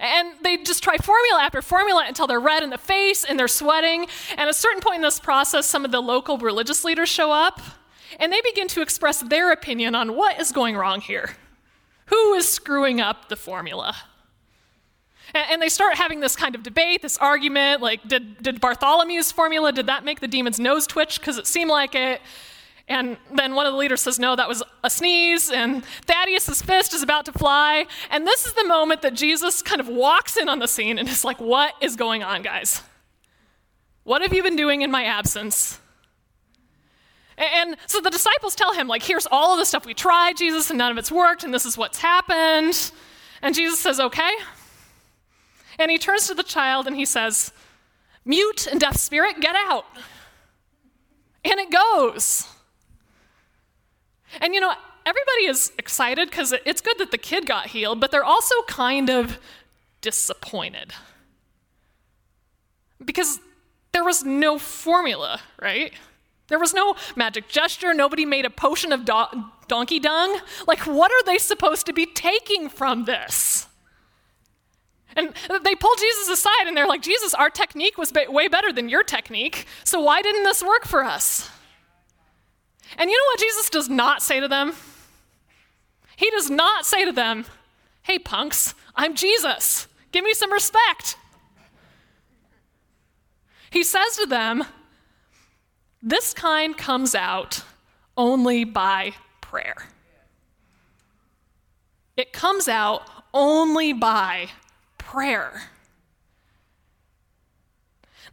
And 0.00 0.32
they 0.42 0.56
just 0.58 0.82
try 0.82 0.96
formula 0.96 1.40
after 1.42 1.62
formula 1.62 2.04
until 2.06 2.26
they're 2.26 2.40
red 2.40 2.62
in 2.62 2.70
the 2.70 2.78
face 2.78 3.24
and 3.24 3.38
they're 3.38 3.48
sweating. 3.48 4.06
And 4.30 4.40
at 4.40 4.48
a 4.48 4.54
certain 4.54 4.80
point 4.80 4.96
in 4.96 5.02
this 5.02 5.20
process, 5.20 5.66
some 5.66 5.84
of 5.84 5.92
the 5.92 6.00
local 6.00 6.38
religious 6.38 6.84
leaders 6.84 7.08
show 7.08 7.32
up 7.32 7.60
and 8.18 8.32
they 8.32 8.40
begin 8.42 8.68
to 8.68 8.82
express 8.82 9.20
their 9.20 9.52
opinion 9.52 9.94
on 9.94 10.16
what 10.16 10.40
is 10.40 10.52
going 10.52 10.76
wrong 10.76 11.00
here. 11.00 11.36
Who 12.06 12.34
is 12.34 12.48
screwing 12.48 13.00
up 13.00 13.28
the 13.28 13.36
formula? 13.36 13.96
And, 15.34 15.60
they 15.60 15.68
start 15.68 15.96
having 15.96 16.20
this 16.20 16.36
kind 16.36 16.54
of 16.54 16.62
debate, 16.62 17.02
this 17.02 17.18
argument 17.18 17.82
like, 17.82 18.06
did, 18.06 18.40
did 18.40 18.60
Bartholomew's 18.60 19.32
formula, 19.32 19.72
did 19.72 19.86
that 19.86 20.04
make 20.04 20.20
the 20.20 20.28
demon's 20.28 20.60
nose 20.60 20.86
twitch? 20.86 21.18
Because 21.18 21.38
it 21.38 21.46
seemed 21.46 21.70
like 21.70 21.94
it. 21.96 22.20
And 22.86 23.16
then 23.32 23.54
one 23.54 23.64
of 23.64 23.72
the 23.72 23.78
leaders 23.78 24.02
says, 24.02 24.18
no, 24.18 24.36
that 24.36 24.46
was 24.46 24.62
a 24.82 24.90
sneeze. 24.90 25.50
And 25.50 25.84
Thaddeus' 26.06 26.60
fist 26.60 26.92
is 26.92 27.02
about 27.02 27.24
to 27.26 27.32
fly. 27.32 27.86
And 28.10 28.26
this 28.26 28.46
is 28.46 28.52
the 28.52 28.64
moment 28.64 29.02
that 29.02 29.14
Jesus 29.14 29.62
kind 29.62 29.80
of 29.80 29.88
walks 29.88 30.36
in 30.36 30.48
on 30.48 30.58
the 30.58 30.68
scene 30.68 30.98
and 30.98 31.08
is 31.08 31.24
like, 31.24 31.40
what 31.40 31.74
is 31.80 31.96
going 31.96 32.22
on, 32.22 32.42
guys? 32.42 32.82
What 34.02 34.20
have 34.20 34.34
you 34.34 34.42
been 34.42 34.56
doing 34.56 34.82
in 34.82 34.90
my 34.90 35.04
absence? 35.04 35.80
And 37.38 37.76
so 37.86 38.00
the 38.00 38.10
disciples 38.10 38.54
tell 38.54 38.74
him, 38.74 38.86
like, 38.86 39.02
here's 39.02 39.26
all 39.26 39.54
of 39.54 39.58
the 39.58 39.64
stuff 39.64 39.86
we 39.86 39.94
tried, 39.94 40.36
Jesus, 40.36 40.70
and 40.70 40.78
none 40.78 40.92
of 40.92 40.98
it's 40.98 41.10
worked, 41.10 41.42
and 41.42 41.52
this 41.52 41.64
is 41.64 41.76
what's 41.76 41.98
happened. 41.98 42.92
And 43.42 43.54
Jesus 43.54 43.80
says, 43.80 43.98
okay, 43.98 44.30
and 45.78 45.90
he 45.90 45.98
turns 45.98 46.26
to 46.28 46.34
the 46.34 46.42
child 46.42 46.86
and 46.86 46.96
he 46.96 47.04
says, 47.04 47.52
Mute 48.24 48.66
and 48.66 48.80
deaf 48.80 48.96
spirit, 48.96 49.40
get 49.40 49.54
out. 49.54 49.84
And 51.44 51.60
it 51.60 51.70
goes. 51.70 52.48
And 54.40 54.54
you 54.54 54.60
know, 54.60 54.72
everybody 55.06 55.46
is 55.46 55.72
excited 55.78 56.30
because 56.30 56.54
it's 56.64 56.80
good 56.80 56.98
that 56.98 57.10
the 57.10 57.18
kid 57.18 57.46
got 57.46 57.68
healed, 57.68 58.00
but 58.00 58.10
they're 58.10 58.24
also 58.24 58.54
kind 58.68 59.10
of 59.10 59.38
disappointed. 60.00 60.92
Because 63.04 63.40
there 63.92 64.04
was 64.04 64.24
no 64.24 64.58
formula, 64.58 65.40
right? 65.60 65.92
There 66.48 66.58
was 66.58 66.74
no 66.74 66.94
magic 67.16 67.48
gesture. 67.48 67.94
Nobody 67.94 68.26
made 68.26 68.44
a 68.44 68.50
potion 68.50 68.92
of 68.92 69.04
do- 69.04 69.44
donkey 69.68 69.98
dung. 69.98 70.38
Like, 70.66 70.80
what 70.80 71.10
are 71.10 71.24
they 71.24 71.38
supposed 71.38 71.86
to 71.86 71.92
be 71.92 72.06
taking 72.06 72.68
from 72.68 73.04
this? 73.04 73.66
And 75.16 75.32
they 75.62 75.74
pull 75.74 75.94
Jesus 75.96 76.28
aside 76.28 76.66
and 76.66 76.76
they're 76.76 76.88
like, 76.88 77.02
Jesus, 77.02 77.34
our 77.34 77.50
technique 77.50 77.96
was 77.96 78.12
way 78.12 78.48
better 78.48 78.72
than 78.72 78.88
your 78.88 79.04
technique, 79.04 79.66
so 79.84 80.00
why 80.00 80.22
didn't 80.22 80.42
this 80.42 80.62
work 80.62 80.84
for 80.86 81.04
us? 81.04 81.50
And 82.96 83.10
you 83.10 83.16
know 83.16 83.26
what 83.32 83.40
Jesus 83.40 83.70
does 83.70 83.88
not 83.88 84.22
say 84.22 84.40
to 84.40 84.48
them? 84.48 84.72
He 86.16 86.30
does 86.30 86.50
not 86.50 86.86
say 86.86 87.04
to 87.04 87.12
them, 87.12 87.44
Hey, 88.02 88.18
punks, 88.18 88.74
I'm 88.94 89.14
Jesus. 89.14 89.88
Give 90.12 90.24
me 90.24 90.34
some 90.34 90.52
respect. 90.52 91.16
He 93.70 93.82
says 93.82 94.16
to 94.16 94.26
them, 94.26 94.64
This 96.02 96.32
kind 96.32 96.76
comes 96.76 97.14
out 97.14 97.62
only 98.16 98.64
by 98.64 99.14
prayer. 99.40 99.88
It 102.16 102.32
comes 102.32 102.68
out 102.68 103.08
only 103.32 103.92
by 103.92 104.50
prayer. 104.98 105.62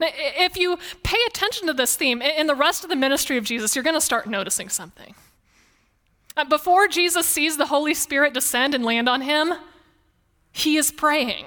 If 0.01 0.57
you 0.57 0.77
pay 1.03 1.17
attention 1.27 1.67
to 1.67 1.73
this 1.73 1.95
theme 1.95 2.21
in 2.21 2.47
the 2.47 2.55
rest 2.55 2.83
of 2.83 2.89
the 2.89 2.95
ministry 2.95 3.37
of 3.37 3.43
Jesus, 3.43 3.75
you're 3.75 3.83
going 3.83 3.95
to 3.95 4.01
start 4.01 4.27
noticing 4.27 4.69
something. 4.69 5.15
Uh, 6.35 6.45
before 6.45 6.87
Jesus 6.87 7.25
sees 7.25 7.57
the 7.57 7.67
Holy 7.67 7.93
Spirit 7.93 8.33
descend 8.33 8.73
and 8.73 8.85
land 8.85 9.09
on 9.09 9.21
him, 9.21 9.53
he 10.51 10.77
is 10.77 10.91
praying. 10.91 11.45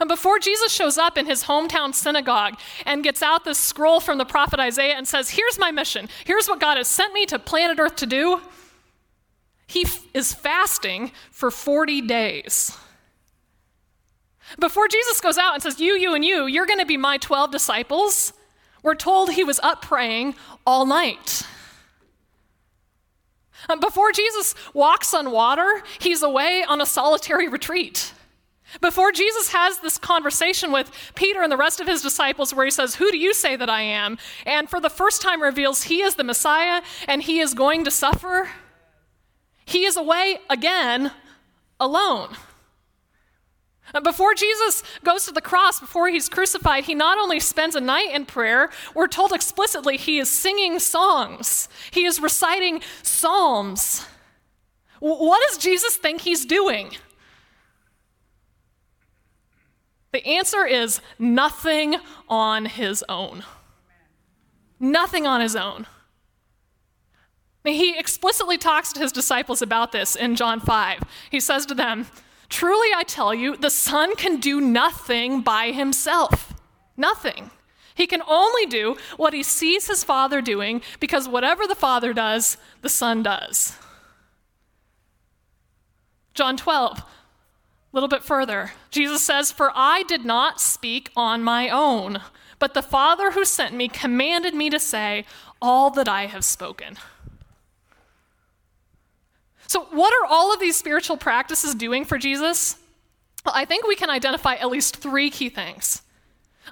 And 0.00 0.08
before 0.08 0.38
Jesus 0.38 0.72
shows 0.72 0.98
up 0.98 1.16
in 1.16 1.26
his 1.26 1.44
hometown 1.44 1.94
synagogue 1.94 2.58
and 2.84 3.04
gets 3.04 3.22
out 3.22 3.44
this 3.44 3.58
scroll 3.58 4.00
from 4.00 4.18
the 4.18 4.24
prophet 4.24 4.58
Isaiah 4.58 4.96
and 4.96 5.06
says, 5.06 5.30
Here's 5.30 5.58
my 5.58 5.70
mission, 5.70 6.08
here's 6.24 6.48
what 6.48 6.60
God 6.60 6.76
has 6.76 6.88
sent 6.88 7.12
me 7.12 7.26
to 7.26 7.38
planet 7.38 7.78
Earth 7.78 7.96
to 7.96 8.06
do, 8.06 8.40
he 9.66 9.82
f- 9.82 10.04
is 10.12 10.34
fasting 10.34 11.12
for 11.30 11.50
40 11.50 12.02
days. 12.02 12.76
Before 14.58 14.88
Jesus 14.88 15.20
goes 15.20 15.38
out 15.38 15.54
and 15.54 15.62
says, 15.62 15.80
You, 15.80 15.94
you, 15.94 16.14
and 16.14 16.24
you, 16.24 16.46
you're 16.46 16.66
going 16.66 16.78
to 16.78 16.86
be 16.86 16.96
my 16.96 17.18
12 17.18 17.50
disciples, 17.50 18.32
we're 18.82 18.94
told 18.94 19.32
he 19.32 19.44
was 19.44 19.58
up 19.60 19.82
praying 19.82 20.34
all 20.66 20.86
night. 20.86 21.46
Before 23.80 24.12
Jesus 24.12 24.54
walks 24.74 25.14
on 25.14 25.30
water, 25.30 25.82
he's 25.98 26.22
away 26.22 26.64
on 26.68 26.80
a 26.80 26.86
solitary 26.86 27.48
retreat. 27.48 28.12
Before 28.80 29.12
Jesus 29.12 29.52
has 29.52 29.78
this 29.78 29.98
conversation 29.98 30.72
with 30.72 30.90
Peter 31.14 31.42
and 31.42 31.50
the 31.50 31.56
rest 31.56 31.80
of 31.80 31.86
his 31.86 32.02
disciples, 32.02 32.52
where 32.52 32.64
he 32.64 32.70
says, 32.70 32.96
Who 32.96 33.10
do 33.10 33.16
you 33.16 33.32
say 33.32 33.56
that 33.56 33.70
I 33.70 33.82
am? 33.82 34.18
and 34.44 34.68
for 34.68 34.80
the 34.80 34.90
first 34.90 35.22
time 35.22 35.42
reveals 35.42 35.84
he 35.84 36.02
is 36.02 36.16
the 36.16 36.24
Messiah 36.24 36.82
and 37.06 37.22
he 37.22 37.40
is 37.40 37.54
going 37.54 37.84
to 37.84 37.90
suffer, 37.90 38.50
he 39.64 39.84
is 39.84 39.96
away 39.96 40.38
again 40.50 41.12
alone. 41.78 42.36
Before 44.02 44.34
Jesus 44.34 44.82
goes 45.04 45.26
to 45.26 45.32
the 45.32 45.40
cross, 45.40 45.78
before 45.78 46.08
he's 46.08 46.28
crucified, 46.28 46.84
he 46.84 46.94
not 46.94 47.18
only 47.18 47.38
spends 47.38 47.76
a 47.76 47.80
night 47.80 48.10
in 48.12 48.26
prayer, 48.26 48.70
we're 48.94 49.08
told 49.08 49.32
explicitly 49.32 49.96
he 49.96 50.18
is 50.18 50.28
singing 50.28 50.78
songs, 50.78 51.68
he 51.90 52.04
is 52.04 52.20
reciting 52.20 52.80
psalms. 53.02 54.06
What 55.00 55.42
does 55.48 55.58
Jesus 55.58 55.96
think 55.96 56.22
he's 56.22 56.46
doing? 56.46 56.92
The 60.12 60.26
answer 60.26 60.64
is 60.64 61.00
nothing 61.18 61.96
on 62.28 62.66
his 62.66 63.04
own. 63.08 63.44
Nothing 64.80 65.26
on 65.26 65.40
his 65.40 65.56
own. 65.56 65.86
He 67.64 67.98
explicitly 67.98 68.56
talks 68.56 68.92
to 68.92 69.00
his 69.00 69.12
disciples 69.12 69.60
about 69.60 69.92
this 69.92 70.14
in 70.14 70.36
John 70.36 70.60
5. 70.60 71.00
He 71.30 71.40
says 71.40 71.66
to 71.66 71.74
them, 71.74 72.06
Truly 72.48 72.88
I 72.94 73.02
tell 73.02 73.34
you, 73.34 73.56
the 73.56 73.70
Son 73.70 74.14
can 74.16 74.38
do 74.38 74.60
nothing 74.60 75.40
by 75.40 75.72
himself. 75.72 76.54
Nothing. 76.96 77.50
He 77.94 78.06
can 78.06 78.22
only 78.26 78.66
do 78.66 78.96
what 79.16 79.34
he 79.34 79.42
sees 79.42 79.86
his 79.86 80.04
Father 80.04 80.40
doing 80.40 80.82
because 80.98 81.28
whatever 81.28 81.66
the 81.66 81.74
Father 81.74 82.12
does, 82.12 82.56
the 82.82 82.88
Son 82.88 83.22
does. 83.22 83.78
John 86.34 86.56
12, 86.56 86.98
a 86.98 87.04
little 87.92 88.08
bit 88.08 88.24
further. 88.24 88.72
Jesus 88.90 89.22
says, 89.22 89.52
For 89.52 89.70
I 89.74 90.02
did 90.02 90.24
not 90.24 90.60
speak 90.60 91.10
on 91.16 91.44
my 91.44 91.68
own, 91.68 92.20
but 92.58 92.74
the 92.74 92.82
Father 92.82 93.30
who 93.30 93.44
sent 93.44 93.74
me 93.74 93.86
commanded 93.86 94.54
me 94.54 94.68
to 94.70 94.80
say 94.80 95.24
all 95.62 95.90
that 95.90 96.08
I 96.08 96.26
have 96.26 96.44
spoken. 96.44 96.96
So, 99.74 99.88
what 99.90 100.14
are 100.14 100.32
all 100.32 100.54
of 100.54 100.60
these 100.60 100.76
spiritual 100.76 101.16
practices 101.16 101.74
doing 101.74 102.04
for 102.04 102.16
Jesus? 102.16 102.76
Well, 103.44 103.56
I 103.56 103.64
think 103.64 103.88
we 103.88 103.96
can 103.96 104.08
identify 104.08 104.54
at 104.54 104.70
least 104.70 104.98
three 104.98 105.30
key 105.30 105.48
things. 105.48 106.02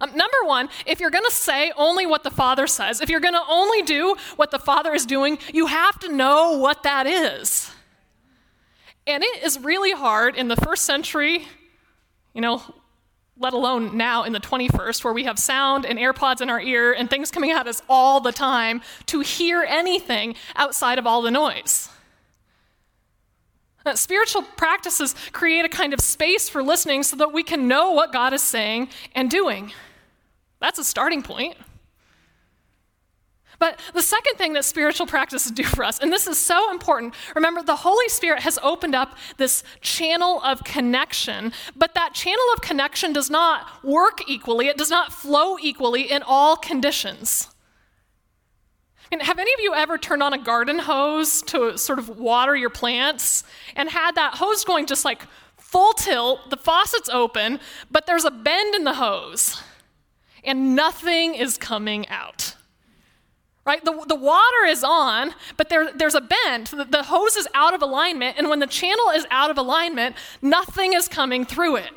Um, 0.00 0.10
number 0.10 0.36
one, 0.44 0.68
if 0.86 1.00
you're 1.00 1.10
going 1.10 1.24
to 1.24 1.34
say 1.34 1.72
only 1.76 2.06
what 2.06 2.22
the 2.22 2.30
Father 2.30 2.68
says, 2.68 3.00
if 3.00 3.10
you're 3.10 3.18
going 3.18 3.34
to 3.34 3.42
only 3.48 3.82
do 3.82 4.14
what 4.36 4.52
the 4.52 4.58
Father 4.60 4.94
is 4.94 5.04
doing, 5.04 5.38
you 5.52 5.66
have 5.66 5.98
to 5.98 6.12
know 6.12 6.58
what 6.58 6.84
that 6.84 7.08
is. 7.08 7.72
And 9.04 9.24
it 9.24 9.42
is 9.42 9.58
really 9.58 9.90
hard 9.90 10.36
in 10.36 10.46
the 10.46 10.54
first 10.54 10.84
century, 10.84 11.48
you 12.34 12.40
know, 12.40 12.62
let 13.36 13.52
alone 13.52 13.96
now 13.96 14.22
in 14.22 14.32
the 14.32 14.38
21st, 14.38 15.02
where 15.02 15.12
we 15.12 15.24
have 15.24 15.40
sound 15.40 15.86
and 15.86 15.98
AirPods 15.98 16.40
in 16.40 16.48
our 16.48 16.60
ear 16.60 16.92
and 16.92 17.10
things 17.10 17.32
coming 17.32 17.50
at 17.50 17.66
us 17.66 17.82
all 17.88 18.20
the 18.20 18.30
time, 18.30 18.80
to 19.06 19.22
hear 19.22 19.64
anything 19.68 20.36
outside 20.54 21.00
of 21.00 21.06
all 21.08 21.20
the 21.20 21.32
noise. 21.32 21.88
Spiritual 23.94 24.42
practices 24.42 25.14
create 25.32 25.64
a 25.64 25.68
kind 25.68 25.92
of 25.92 26.00
space 26.00 26.48
for 26.48 26.62
listening 26.62 27.02
so 27.02 27.16
that 27.16 27.32
we 27.32 27.42
can 27.42 27.68
know 27.68 27.92
what 27.92 28.12
God 28.12 28.32
is 28.32 28.42
saying 28.42 28.88
and 29.14 29.30
doing. 29.30 29.72
That's 30.60 30.78
a 30.78 30.84
starting 30.84 31.22
point. 31.22 31.56
But 33.58 33.78
the 33.94 34.02
second 34.02 34.38
thing 34.38 34.54
that 34.54 34.64
spiritual 34.64 35.06
practices 35.06 35.52
do 35.52 35.62
for 35.62 35.84
us, 35.84 36.00
and 36.00 36.12
this 36.12 36.26
is 36.26 36.36
so 36.36 36.72
important, 36.72 37.14
remember 37.36 37.62
the 37.62 37.76
Holy 37.76 38.08
Spirit 38.08 38.40
has 38.40 38.58
opened 38.60 38.96
up 38.96 39.16
this 39.36 39.62
channel 39.80 40.40
of 40.42 40.64
connection, 40.64 41.52
but 41.76 41.94
that 41.94 42.12
channel 42.12 42.44
of 42.54 42.60
connection 42.60 43.12
does 43.12 43.30
not 43.30 43.84
work 43.84 44.28
equally, 44.28 44.66
it 44.66 44.76
does 44.76 44.90
not 44.90 45.12
flow 45.12 45.58
equally 45.60 46.10
in 46.10 46.24
all 46.24 46.56
conditions. 46.56 47.50
And 49.12 49.22
have 49.22 49.38
any 49.38 49.52
of 49.52 49.60
you 49.60 49.74
ever 49.74 49.98
turned 49.98 50.22
on 50.22 50.32
a 50.32 50.38
garden 50.38 50.78
hose 50.78 51.42
to 51.42 51.76
sort 51.78 51.98
of 51.98 52.18
water 52.18 52.56
your 52.56 52.70
plants 52.70 53.44
and 53.76 53.88
had 53.88 54.16
that 54.16 54.36
hose 54.36 54.64
going 54.64 54.86
just 54.86 55.04
like 55.04 55.22
full 55.58 55.92
tilt, 55.92 56.50
the 56.50 56.56
faucet's 56.56 57.10
open, 57.10 57.60
but 57.90 58.06
there's 58.06 58.24
a 58.24 58.30
bend 58.30 58.74
in 58.74 58.84
the 58.84 58.94
hose 58.94 59.62
and 60.44 60.74
nothing 60.74 61.34
is 61.34 61.56
coming 61.56 62.08
out? 62.08 62.56
Right? 63.64 63.84
The, 63.84 64.04
the 64.08 64.16
water 64.16 64.64
is 64.66 64.82
on, 64.82 65.34
but 65.56 65.68
there, 65.68 65.92
there's 65.92 66.16
a 66.16 66.20
bend. 66.20 66.68
The, 66.68 66.84
the 66.84 67.04
hose 67.04 67.36
is 67.36 67.46
out 67.54 67.74
of 67.74 67.82
alignment, 67.82 68.36
and 68.36 68.48
when 68.48 68.58
the 68.58 68.66
channel 68.66 69.10
is 69.10 69.24
out 69.30 69.50
of 69.50 69.58
alignment, 69.58 70.16
nothing 70.40 70.94
is 70.94 71.06
coming 71.06 71.44
through 71.44 71.76
it. 71.76 71.92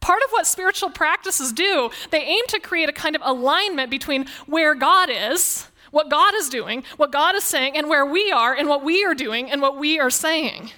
Part 0.00 0.22
of 0.24 0.30
what 0.30 0.46
spiritual 0.46 0.90
practices 0.90 1.52
do, 1.52 1.90
they 2.10 2.22
aim 2.22 2.46
to 2.48 2.60
create 2.60 2.88
a 2.88 2.92
kind 2.92 3.14
of 3.14 3.22
alignment 3.24 3.90
between 3.90 4.26
where 4.46 4.74
God 4.74 5.10
is, 5.10 5.66
what 5.90 6.08
God 6.08 6.34
is 6.34 6.48
doing, 6.48 6.84
what 6.96 7.12
God 7.12 7.34
is 7.34 7.44
saying, 7.44 7.76
and 7.76 7.88
where 7.88 8.06
we 8.06 8.30
are 8.30 8.54
and 8.54 8.68
what 8.68 8.82
we 8.82 9.04
are 9.04 9.14
doing 9.14 9.50
and 9.50 9.60
what 9.60 9.78
we 9.78 9.98
are 9.98 10.10
saying. 10.10 10.70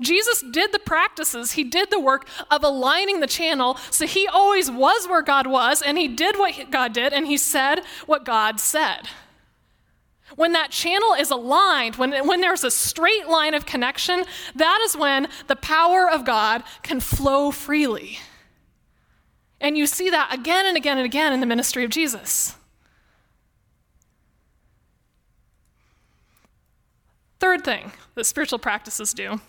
Jesus 0.00 0.44
did 0.52 0.72
the 0.72 0.78
practices, 0.78 1.52
he 1.52 1.64
did 1.64 1.90
the 1.90 2.00
work 2.00 2.28
of 2.50 2.62
aligning 2.62 3.20
the 3.20 3.26
channel, 3.26 3.76
so 3.90 4.06
he 4.06 4.28
always 4.28 4.70
was 4.70 5.08
where 5.08 5.22
God 5.22 5.46
was, 5.46 5.82
and 5.82 5.98
he 5.98 6.06
did 6.06 6.38
what 6.38 6.70
God 6.70 6.92
did, 6.92 7.12
and 7.12 7.26
he 7.26 7.36
said 7.36 7.80
what 8.06 8.24
God 8.24 8.60
said. 8.60 9.08
When 10.36 10.52
that 10.52 10.70
channel 10.70 11.14
is 11.14 11.30
aligned, 11.30 11.96
when, 11.96 12.26
when 12.26 12.40
there's 12.40 12.62
a 12.62 12.70
straight 12.70 13.28
line 13.28 13.54
of 13.54 13.66
connection, 13.66 14.24
that 14.54 14.80
is 14.84 14.96
when 14.96 15.28
the 15.48 15.56
power 15.56 16.08
of 16.08 16.24
God 16.24 16.62
can 16.82 17.00
flow 17.00 17.50
freely. 17.50 18.18
And 19.60 19.76
you 19.76 19.86
see 19.86 20.10
that 20.10 20.32
again 20.32 20.66
and 20.66 20.76
again 20.76 20.98
and 20.98 21.04
again 21.04 21.32
in 21.32 21.40
the 21.40 21.46
ministry 21.46 21.84
of 21.84 21.90
Jesus. 21.90 22.56
Third 27.40 27.64
thing 27.64 27.92
that 28.14 28.24
spiritual 28.24 28.58
practices 28.58 29.12
do 29.14 29.40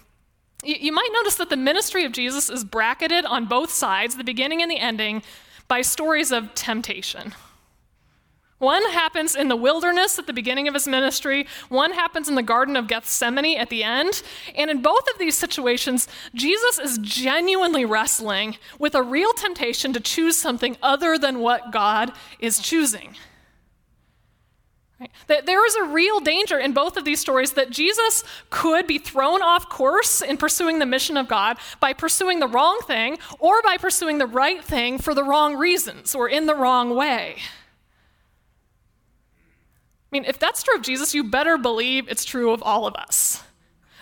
you 0.63 0.91
might 0.91 1.09
notice 1.13 1.35
that 1.35 1.49
the 1.49 1.57
ministry 1.57 2.03
of 2.03 2.11
Jesus 2.11 2.49
is 2.49 2.63
bracketed 2.63 3.25
on 3.25 3.45
both 3.45 3.71
sides, 3.71 4.17
the 4.17 4.23
beginning 4.23 4.61
and 4.61 4.69
the 4.69 4.79
ending, 4.79 5.23
by 5.67 5.81
stories 5.81 6.31
of 6.31 6.53
temptation. 6.53 7.33
One 8.59 8.83
happens 8.91 9.35
in 9.35 9.47
the 9.47 9.55
wilderness 9.55 10.19
at 10.19 10.27
the 10.27 10.33
beginning 10.33 10.67
of 10.67 10.73
his 10.73 10.87
ministry, 10.87 11.47
one 11.69 11.93
happens 11.93 12.27
in 12.27 12.35
the 12.35 12.43
Garden 12.43 12.75
of 12.75 12.87
Gethsemane 12.87 13.57
at 13.57 13.69
the 13.69 13.83
end. 13.83 14.21
And 14.53 14.69
in 14.69 14.81
both 14.81 15.07
of 15.09 15.17
these 15.17 15.37
situations, 15.37 16.07
Jesus 16.35 16.77
is 16.77 16.97
genuinely 16.97 17.85
wrestling 17.85 18.57
with 18.77 18.95
a 18.95 19.01
real 19.01 19.31
temptation 19.33 19.93
to 19.93 20.01
choose 20.01 20.37
something 20.37 20.77
other 20.83 21.17
than 21.17 21.39
what 21.39 21.71
God 21.71 22.11
is 22.39 22.59
choosing. 22.59 23.15
Right? 24.99 25.11
There 25.45 25.65
is 25.65 25.75
a 25.75 25.85
real 25.85 26.19
danger 26.19 26.59
in 26.59 26.73
both 26.73 26.97
of 26.97 27.05
these 27.05 27.21
stories 27.21 27.53
that 27.53 27.69
Jesus 27.69 28.25
could 28.49 28.85
be 28.85 28.97
thrown 28.97 29.41
off 29.41 29.69
course 29.69 30.21
in 30.21 30.35
pursuing 30.35 30.79
the 30.79 30.85
mission 30.85 31.15
of 31.15 31.29
God 31.29 31.57
by 31.79 31.93
pursuing 31.93 32.39
the 32.39 32.47
wrong 32.49 32.81
thing 32.85 33.17
or 33.39 33.61
by 33.61 33.77
pursuing 33.77 34.17
the 34.17 34.27
right 34.27 34.61
thing 34.61 34.97
for 34.97 35.15
the 35.15 35.23
wrong 35.23 35.55
reasons 35.55 36.13
or 36.13 36.27
in 36.27 36.47
the 36.47 36.55
wrong 36.55 36.93
way. 36.93 37.37
I 40.11 40.15
mean, 40.15 40.25
if 40.25 40.39
that's 40.39 40.63
true 40.63 40.75
of 40.75 40.81
Jesus, 40.81 41.13
you 41.13 41.23
better 41.23 41.57
believe 41.57 42.07
it's 42.07 42.25
true 42.25 42.51
of 42.51 42.63
all 42.63 42.87
of 42.87 42.95
us. 42.95 43.43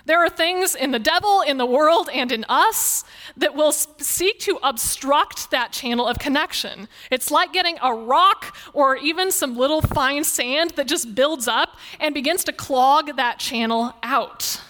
There 0.06 0.24
are 0.24 0.30
things 0.30 0.74
in 0.74 0.92
the 0.92 1.00
devil, 1.00 1.42
in 1.42 1.58
the 1.58 1.66
world, 1.66 2.10
and 2.14 2.32
in 2.32 2.46
us 2.48 3.04
that 3.36 3.56
will 3.56 3.74
seek 3.74 4.40
to 4.40 4.58
obstruct 4.64 5.52
that 5.52 5.74
channel 5.74 6.08
of 6.08 6.18
connection. 6.18 6.88
It's 7.12 7.30
like 7.30 7.52
getting 7.52 7.78
a 7.82 7.94
rock 7.94 8.56
or 8.72 8.96
even 8.96 9.32
some 9.32 9.58
little 9.58 9.82
fine 9.82 10.24
sand 10.24 10.72
that 10.78 10.88
just 10.88 11.14
builds 11.14 11.46
up 11.46 11.78
and 12.00 12.14
begins 12.16 12.46
to 12.46 12.54
clog 12.54 13.18
that 13.18 13.38
channel 13.38 13.94
out. 14.02 14.62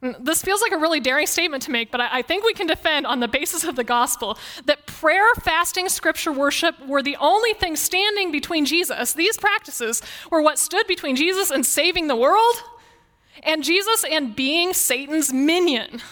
This 0.00 0.42
feels 0.42 0.60
like 0.60 0.72
a 0.72 0.78
really 0.78 1.00
daring 1.00 1.26
statement 1.26 1.62
to 1.64 1.70
make, 1.70 1.90
but 1.90 2.00
I 2.00 2.20
think 2.20 2.44
we 2.44 2.52
can 2.52 2.66
defend 2.66 3.06
on 3.06 3.20
the 3.20 3.28
basis 3.28 3.64
of 3.64 3.76
the 3.76 3.84
gospel 3.84 4.38
that 4.66 4.86
prayer, 4.86 5.34
fasting, 5.36 5.88
scripture 5.88 6.32
worship 6.32 6.74
were 6.86 7.02
the 7.02 7.16
only 7.16 7.54
things 7.54 7.80
standing 7.80 8.30
between 8.30 8.66
Jesus. 8.66 9.14
These 9.14 9.38
practices 9.38 10.02
were 10.30 10.42
what 10.42 10.58
stood 10.58 10.86
between 10.86 11.16
Jesus 11.16 11.50
and 11.50 11.64
saving 11.64 12.08
the 12.08 12.16
world, 12.16 12.62
and 13.42 13.64
Jesus 13.64 14.04
and 14.04 14.36
being 14.36 14.74
Satan's 14.74 15.32
minion. 15.32 16.02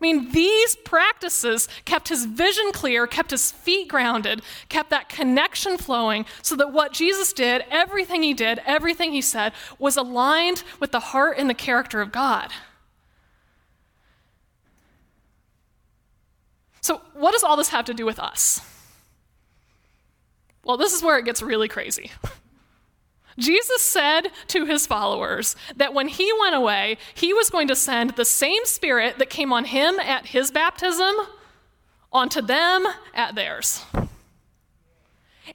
I 0.00 0.02
mean, 0.02 0.32
these 0.32 0.76
practices 0.76 1.68
kept 1.84 2.08
his 2.08 2.24
vision 2.24 2.72
clear, 2.72 3.06
kept 3.06 3.32
his 3.32 3.50
feet 3.50 3.88
grounded, 3.88 4.40
kept 4.70 4.88
that 4.90 5.10
connection 5.10 5.76
flowing, 5.76 6.24
so 6.40 6.56
that 6.56 6.72
what 6.72 6.94
Jesus 6.94 7.34
did, 7.34 7.64
everything 7.70 8.22
he 8.22 8.32
did, 8.32 8.60
everything 8.64 9.12
he 9.12 9.20
said, 9.20 9.52
was 9.78 9.98
aligned 9.98 10.62
with 10.78 10.90
the 10.90 11.00
heart 11.00 11.36
and 11.36 11.50
the 11.50 11.54
character 11.54 12.00
of 12.00 12.12
God. 12.12 12.50
So, 16.80 17.02
what 17.12 17.32
does 17.32 17.44
all 17.44 17.58
this 17.58 17.68
have 17.68 17.84
to 17.84 17.94
do 17.94 18.06
with 18.06 18.18
us? 18.18 18.62
Well, 20.64 20.78
this 20.78 20.94
is 20.94 21.02
where 21.02 21.18
it 21.18 21.26
gets 21.26 21.42
really 21.42 21.68
crazy. 21.68 22.10
Jesus 23.38 23.82
said 23.82 24.28
to 24.48 24.66
his 24.66 24.86
followers 24.86 25.56
that 25.76 25.94
when 25.94 26.08
he 26.08 26.32
went 26.40 26.54
away, 26.54 26.98
he 27.14 27.32
was 27.32 27.50
going 27.50 27.68
to 27.68 27.76
send 27.76 28.10
the 28.10 28.24
same 28.24 28.64
spirit 28.64 29.18
that 29.18 29.30
came 29.30 29.52
on 29.52 29.64
him 29.66 29.98
at 30.00 30.26
his 30.26 30.50
baptism 30.50 31.14
onto 32.12 32.42
them 32.42 32.86
at 33.14 33.34
theirs. 33.34 33.84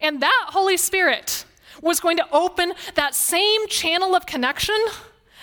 And 0.01 0.21
that 0.21 0.47
Holy 0.49 0.77
Spirit 0.77 1.45
was 1.81 1.99
going 1.99 2.17
to 2.17 2.27
open 2.31 2.73
that 2.95 3.13
same 3.13 3.67
channel 3.67 4.15
of 4.15 4.25
connection 4.25 4.77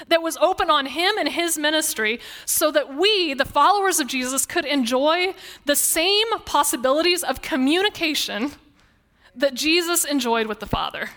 that 0.09 0.23
was 0.23 0.37
open 0.38 0.71
on 0.71 0.87
him 0.87 1.16
and 1.18 1.29
his 1.29 1.59
ministry 1.59 2.18
so 2.45 2.71
that 2.71 2.95
we, 2.95 3.35
the 3.35 3.45
followers 3.45 4.01
of 4.01 4.09
Jesus, 4.09 4.47
could 4.47 4.64
enjoy 4.64 5.35
the 5.64 5.77
same 5.77 6.27
possibilities 6.45 7.23
of 7.23 7.42
communication 7.42 8.53
that 9.35 9.55
Jesus 9.55 10.05
enjoyed 10.05 10.47
with 10.47 10.61
the 10.61 10.66
Father. 10.66 11.11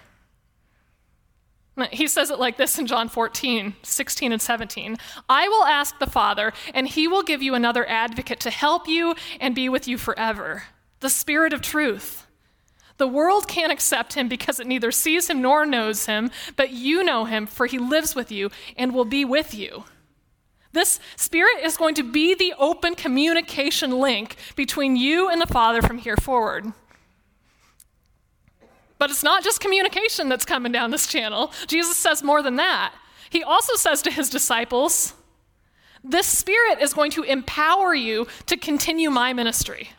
He 1.91 2.07
says 2.07 2.31
it 2.31 2.39
like 2.39 2.55
this 2.57 2.79
in 2.79 2.87
John 2.87 3.09
14, 3.09 3.75
16, 3.83 4.31
and 4.31 4.41
17. 4.41 4.97
I 5.27 5.47
will 5.49 5.65
ask 5.65 5.99
the 5.99 6.07
Father, 6.07 6.53
and 6.73 6.87
he 6.87 7.07
will 7.07 7.23
give 7.23 7.43
you 7.43 7.53
another 7.53 7.85
advocate 7.87 8.39
to 8.41 8.49
help 8.49 8.87
you 8.87 9.15
and 9.41 9.53
be 9.53 9.67
with 9.67 9.87
you 9.87 9.97
forever 9.97 10.63
the 11.01 11.09
Spirit 11.09 11.53
of 11.53 11.61
truth. 11.61 12.25
The 12.97 13.07
world 13.07 13.47
can't 13.47 13.71
accept 13.71 14.13
him 14.13 14.29
because 14.29 14.59
it 14.59 14.67
neither 14.67 14.91
sees 14.91 15.29
him 15.29 15.41
nor 15.41 15.65
knows 15.65 16.05
him, 16.05 16.31
but 16.55 16.71
you 16.71 17.03
know 17.03 17.25
him, 17.25 17.45
for 17.45 17.65
he 17.65 17.77
lives 17.77 18.15
with 18.15 18.31
you 18.31 18.49
and 18.77 18.93
will 18.93 19.05
be 19.05 19.25
with 19.25 19.53
you. 19.53 19.83
This 20.71 20.99
Spirit 21.15 21.63
is 21.63 21.77
going 21.77 21.95
to 21.95 22.03
be 22.03 22.33
the 22.33 22.53
open 22.57 22.95
communication 22.95 23.99
link 23.99 24.37
between 24.55 24.95
you 24.95 25.29
and 25.29 25.41
the 25.41 25.47
Father 25.47 25.81
from 25.81 25.97
here 25.97 26.17
forward. 26.17 26.73
But 28.97 29.09
it's 29.09 29.23
not 29.23 29.43
just 29.43 29.59
communication 29.59 30.29
that's 30.29 30.45
coming 30.45 30.71
down 30.71 30.91
this 30.91 31.07
channel. 31.07 31.51
Jesus 31.67 31.97
says 31.97 32.23
more 32.23 32.41
than 32.41 32.55
that. 32.55 32.93
He 33.29 33.43
also 33.43 33.75
says 33.75 34.01
to 34.03 34.11
his 34.11 34.29
disciples, 34.29 35.13
This 36.03 36.27
Spirit 36.27 36.81
is 36.81 36.93
going 36.93 37.11
to 37.11 37.23
empower 37.23 37.93
you 37.93 38.27
to 38.45 38.55
continue 38.55 39.09
my 39.09 39.33
ministry, 39.33 39.89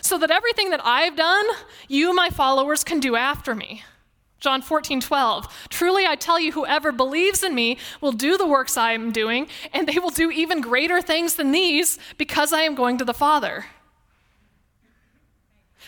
so 0.00 0.18
that 0.18 0.30
everything 0.30 0.70
that 0.70 0.84
I've 0.84 1.16
done, 1.16 1.44
you, 1.88 2.14
my 2.14 2.30
followers, 2.30 2.84
can 2.84 3.00
do 3.00 3.16
after 3.16 3.54
me. 3.54 3.82
John 4.38 4.62
14, 4.62 5.00
12. 5.00 5.66
Truly 5.70 6.06
I 6.06 6.14
tell 6.14 6.38
you, 6.38 6.52
whoever 6.52 6.92
believes 6.92 7.42
in 7.42 7.54
me 7.54 7.78
will 8.00 8.12
do 8.12 8.36
the 8.36 8.46
works 8.46 8.76
I 8.76 8.92
am 8.92 9.10
doing, 9.10 9.48
and 9.72 9.88
they 9.88 9.98
will 9.98 10.10
do 10.10 10.30
even 10.30 10.60
greater 10.60 11.00
things 11.00 11.34
than 11.34 11.52
these 11.52 11.98
because 12.18 12.52
I 12.52 12.60
am 12.60 12.74
going 12.74 12.98
to 12.98 13.04
the 13.04 13.14
Father. 13.14 13.64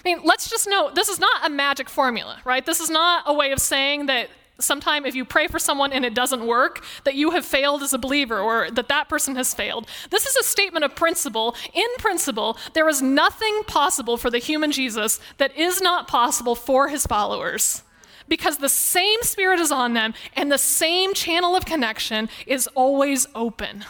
I 0.05 0.09
mean, 0.09 0.21
let's 0.25 0.49
just 0.49 0.69
note 0.69 0.95
this 0.95 1.09
is 1.09 1.19
not 1.19 1.47
a 1.47 1.51
magic 1.51 1.89
formula, 1.89 2.41
right? 2.45 2.65
This 2.65 2.81
is 2.81 2.91
not 2.91 3.25
a 3.27 3.35
way 3.35 3.53
of 3.53 3.61
saying 3.61 4.07
that 4.07 4.29
sometime 4.61 5.07
if 5.07 5.15
you 5.15 5.25
pray 5.25 5.47
for 5.47 5.59
someone 5.59 5.93
and 5.93 6.05
it 6.05 6.15
doesn't 6.15 6.47
work, 6.47 6.85
that 7.05 7.15
you 7.15 7.31
have 7.31 7.45
failed 7.45 7.83
as 7.83 7.93
a 7.93 7.99
believer 7.99 8.41
or 8.41 8.71
that 8.71 8.89
that 8.89 9.09
person 9.09 9.37
has 9.37 9.55
failed. 9.55 9.89
This 10.11 10.27
is 10.27 10.37
a 10.37 10.43
statement 10.43 10.85
of 10.85 10.95
principle. 10.95 11.55
In 11.73 11.87
principle, 11.99 12.57
there 12.75 12.89
is 12.89 13.01
nothing 13.01 13.63
possible 13.67 14.17
for 14.17 14.31
the 14.31 14.39
human 14.39 14.73
Jesus 14.73 15.21
that 15.39 15.57
is 15.57 15.81
not 15.81 16.09
possible 16.09 16.55
for 16.55 16.89
his 16.89 17.07
followers. 17.07 17.83
Because 18.27 18.59
the 18.59 18.69
same 18.69 19.23
spirit 19.23 19.59
is 19.59 19.73
on 19.73 19.95
them 19.95 20.13
and 20.35 20.53
the 20.53 20.59
same 20.59 21.15
channel 21.15 21.57
of 21.57 21.65
connection 21.65 22.29
is 22.47 22.67
always 22.75 23.27
open. 23.35 23.87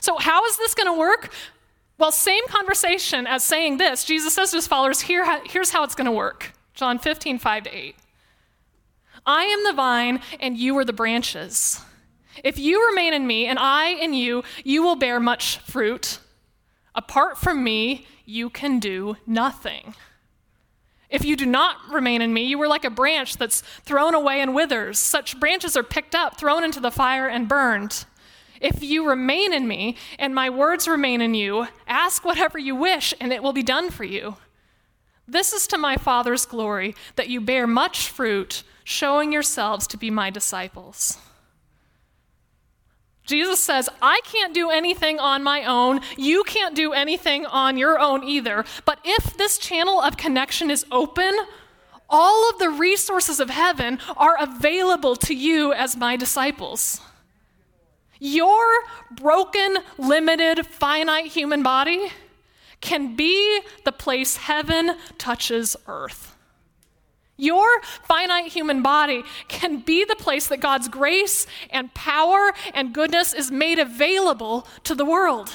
So, 0.00 0.18
how 0.18 0.44
is 0.46 0.56
this 0.58 0.74
going 0.74 0.86
to 0.86 0.98
work? 0.98 1.32
Well, 2.00 2.12
same 2.12 2.46
conversation 2.48 3.26
as 3.26 3.44
saying 3.44 3.76
this, 3.76 4.04
Jesus 4.04 4.32
says 4.32 4.50
to 4.50 4.56
his 4.56 4.66
followers, 4.66 5.02
Here, 5.02 5.42
here's 5.44 5.70
how 5.70 5.84
it's 5.84 5.94
going 5.94 6.06
to 6.06 6.10
work. 6.10 6.52
John 6.72 6.98
15, 6.98 7.38
5 7.38 7.64
to 7.64 7.76
8. 7.76 7.96
I 9.26 9.44
am 9.44 9.64
the 9.64 9.74
vine, 9.74 10.22
and 10.40 10.56
you 10.56 10.78
are 10.78 10.84
the 10.86 10.94
branches. 10.94 11.82
If 12.42 12.58
you 12.58 12.88
remain 12.88 13.12
in 13.12 13.26
me, 13.26 13.44
and 13.44 13.58
I 13.58 13.88
in 13.90 14.14
you, 14.14 14.42
you 14.64 14.82
will 14.82 14.96
bear 14.96 15.20
much 15.20 15.58
fruit. 15.58 16.20
Apart 16.94 17.36
from 17.36 17.62
me, 17.62 18.06
you 18.24 18.48
can 18.48 18.78
do 18.78 19.18
nothing. 19.26 19.94
If 21.10 21.22
you 21.22 21.36
do 21.36 21.44
not 21.44 21.76
remain 21.92 22.22
in 22.22 22.32
me, 22.32 22.44
you 22.44 22.58
are 22.62 22.68
like 22.68 22.86
a 22.86 22.90
branch 22.90 23.36
that's 23.36 23.60
thrown 23.60 24.14
away 24.14 24.40
and 24.40 24.54
withers. 24.54 24.98
Such 24.98 25.38
branches 25.38 25.76
are 25.76 25.82
picked 25.82 26.14
up, 26.14 26.38
thrown 26.38 26.64
into 26.64 26.80
the 26.80 26.90
fire, 26.90 27.28
and 27.28 27.46
burned. 27.46 28.06
If 28.60 28.82
you 28.82 29.08
remain 29.08 29.52
in 29.54 29.66
me 29.66 29.96
and 30.18 30.34
my 30.34 30.50
words 30.50 30.86
remain 30.86 31.20
in 31.20 31.34
you, 31.34 31.66
ask 31.88 32.24
whatever 32.24 32.58
you 32.58 32.76
wish 32.76 33.14
and 33.20 33.32
it 33.32 33.42
will 33.42 33.54
be 33.54 33.62
done 33.62 33.90
for 33.90 34.04
you. 34.04 34.36
This 35.26 35.52
is 35.52 35.66
to 35.68 35.78
my 35.78 35.96
Father's 35.96 36.44
glory 36.44 36.94
that 37.16 37.28
you 37.28 37.40
bear 37.40 37.66
much 37.66 38.08
fruit, 38.08 38.62
showing 38.84 39.32
yourselves 39.32 39.86
to 39.86 39.96
be 39.96 40.10
my 40.10 40.28
disciples. 40.28 41.18
Jesus 43.24 43.60
says, 43.60 43.88
I 44.02 44.20
can't 44.24 44.52
do 44.52 44.70
anything 44.70 45.20
on 45.20 45.44
my 45.44 45.64
own. 45.64 46.00
You 46.18 46.42
can't 46.42 46.74
do 46.74 46.92
anything 46.92 47.46
on 47.46 47.76
your 47.76 47.98
own 48.00 48.24
either. 48.24 48.64
But 48.84 48.98
if 49.04 49.36
this 49.36 49.56
channel 49.56 50.00
of 50.00 50.16
connection 50.16 50.68
is 50.68 50.84
open, 50.90 51.32
all 52.08 52.50
of 52.50 52.58
the 52.58 52.70
resources 52.70 53.38
of 53.38 53.48
heaven 53.48 54.00
are 54.16 54.36
available 54.36 55.14
to 55.14 55.34
you 55.34 55.72
as 55.72 55.96
my 55.96 56.16
disciples. 56.16 57.00
Your 58.20 58.64
broken, 59.10 59.78
limited, 59.98 60.66
finite 60.66 61.26
human 61.26 61.62
body 61.62 62.12
can 62.80 63.16
be 63.16 63.60
the 63.84 63.92
place 63.92 64.36
heaven 64.36 64.96
touches 65.18 65.76
earth. 65.86 66.36
Your 67.36 67.80
finite 68.06 68.52
human 68.52 68.82
body 68.82 69.22
can 69.48 69.80
be 69.80 70.04
the 70.04 70.16
place 70.16 70.46
that 70.48 70.60
God's 70.60 70.88
grace 70.88 71.46
and 71.70 71.92
power 71.94 72.52
and 72.74 72.92
goodness 72.92 73.32
is 73.32 73.50
made 73.50 73.78
available 73.78 74.66
to 74.84 74.94
the 74.94 75.06
world. 75.06 75.50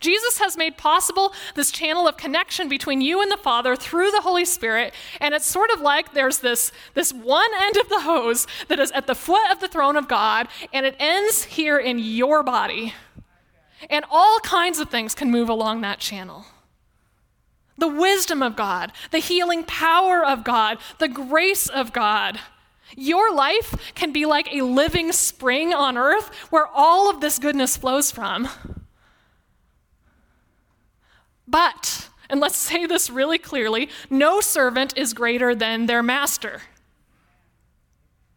Jesus 0.00 0.38
has 0.38 0.56
made 0.56 0.76
possible 0.76 1.32
this 1.54 1.70
channel 1.70 2.08
of 2.08 2.16
connection 2.16 2.68
between 2.68 3.00
you 3.00 3.20
and 3.22 3.30
the 3.30 3.36
Father 3.36 3.76
through 3.76 4.10
the 4.10 4.22
Holy 4.22 4.44
Spirit. 4.44 4.94
And 5.20 5.34
it's 5.34 5.46
sort 5.46 5.70
of 5.70 5.80
like 5.80 6.14
there's 6.14 6.38
this, 6.38 6.72
this 6.94 7.12
one 7.12 7.50
end 7.60 7.76
of 7.76 7.88
the 7.88 8.00
hose 8.00 8.46
that 8.68 8.80
is 8.80 8.90
at 8.92 9.06
the 9.06 9.14
foot 9.14 9.50
of 9.52 9.60
the 9.60 9.68
throne 9.68 9.96
of 9.96 10.08
God, 10.08 10.48
and 10.72 10.86
it 10.86 10.96
ends 10.98 11.44
here 11.44 11.78
in 11.78 11.98
your 11.98 12.42
body. 12.42 12.94
And 13.88 14.04
all 14.10 14.40
kinds 14.40 14.78
of 14.78 14.90
things 14.90 15.14
can 15.14 15.30
move 15.30 15.48
along 15.48 15.82
that 15.82 16.00
channel. 16.00 16.46
the 17.80 17.88
wisdom 17.88 18.42
of 18.42 18.54
God, 18.54 18.92
the 19.10 19.18
healing 19.18 19.64
power 19.64 20.24
of 20.24 20.44
God, 20.44 20.78
the 20.98 21.08
grace 21.08 21.68
of 21.68 21.92
God. 21.92 22.38
Your 22.96 23.32
life 23.34 23.92
can 23.94 24.12
be 24.12 24.26
like 24.26 24.52
a 24.52 24.62
living 24.62 25.12
spring 25.12 25.72
on 25.72 25.96
earth 25.96 26.28
where 26.50 26.66
all 26.66 27.10
of 27.10 27.20
this 27.20 27.38
goodness 27.38 27.76
flows 27.76 28.10
from. 28.10 28.48
But, 31.50 32.08
and 32.28 32.40
let's 32.40 32.56
say 32.70 32.86
this 32.86 33.10
really 33.10 33.38
clearly 33.38 33.90
no 34.08 34.40
servant 34.40 34.96
is 34.96 35.12
greater 35.12 35.54
than 35.54 35.86
their 35.86 36.02
master. 36.02 36.62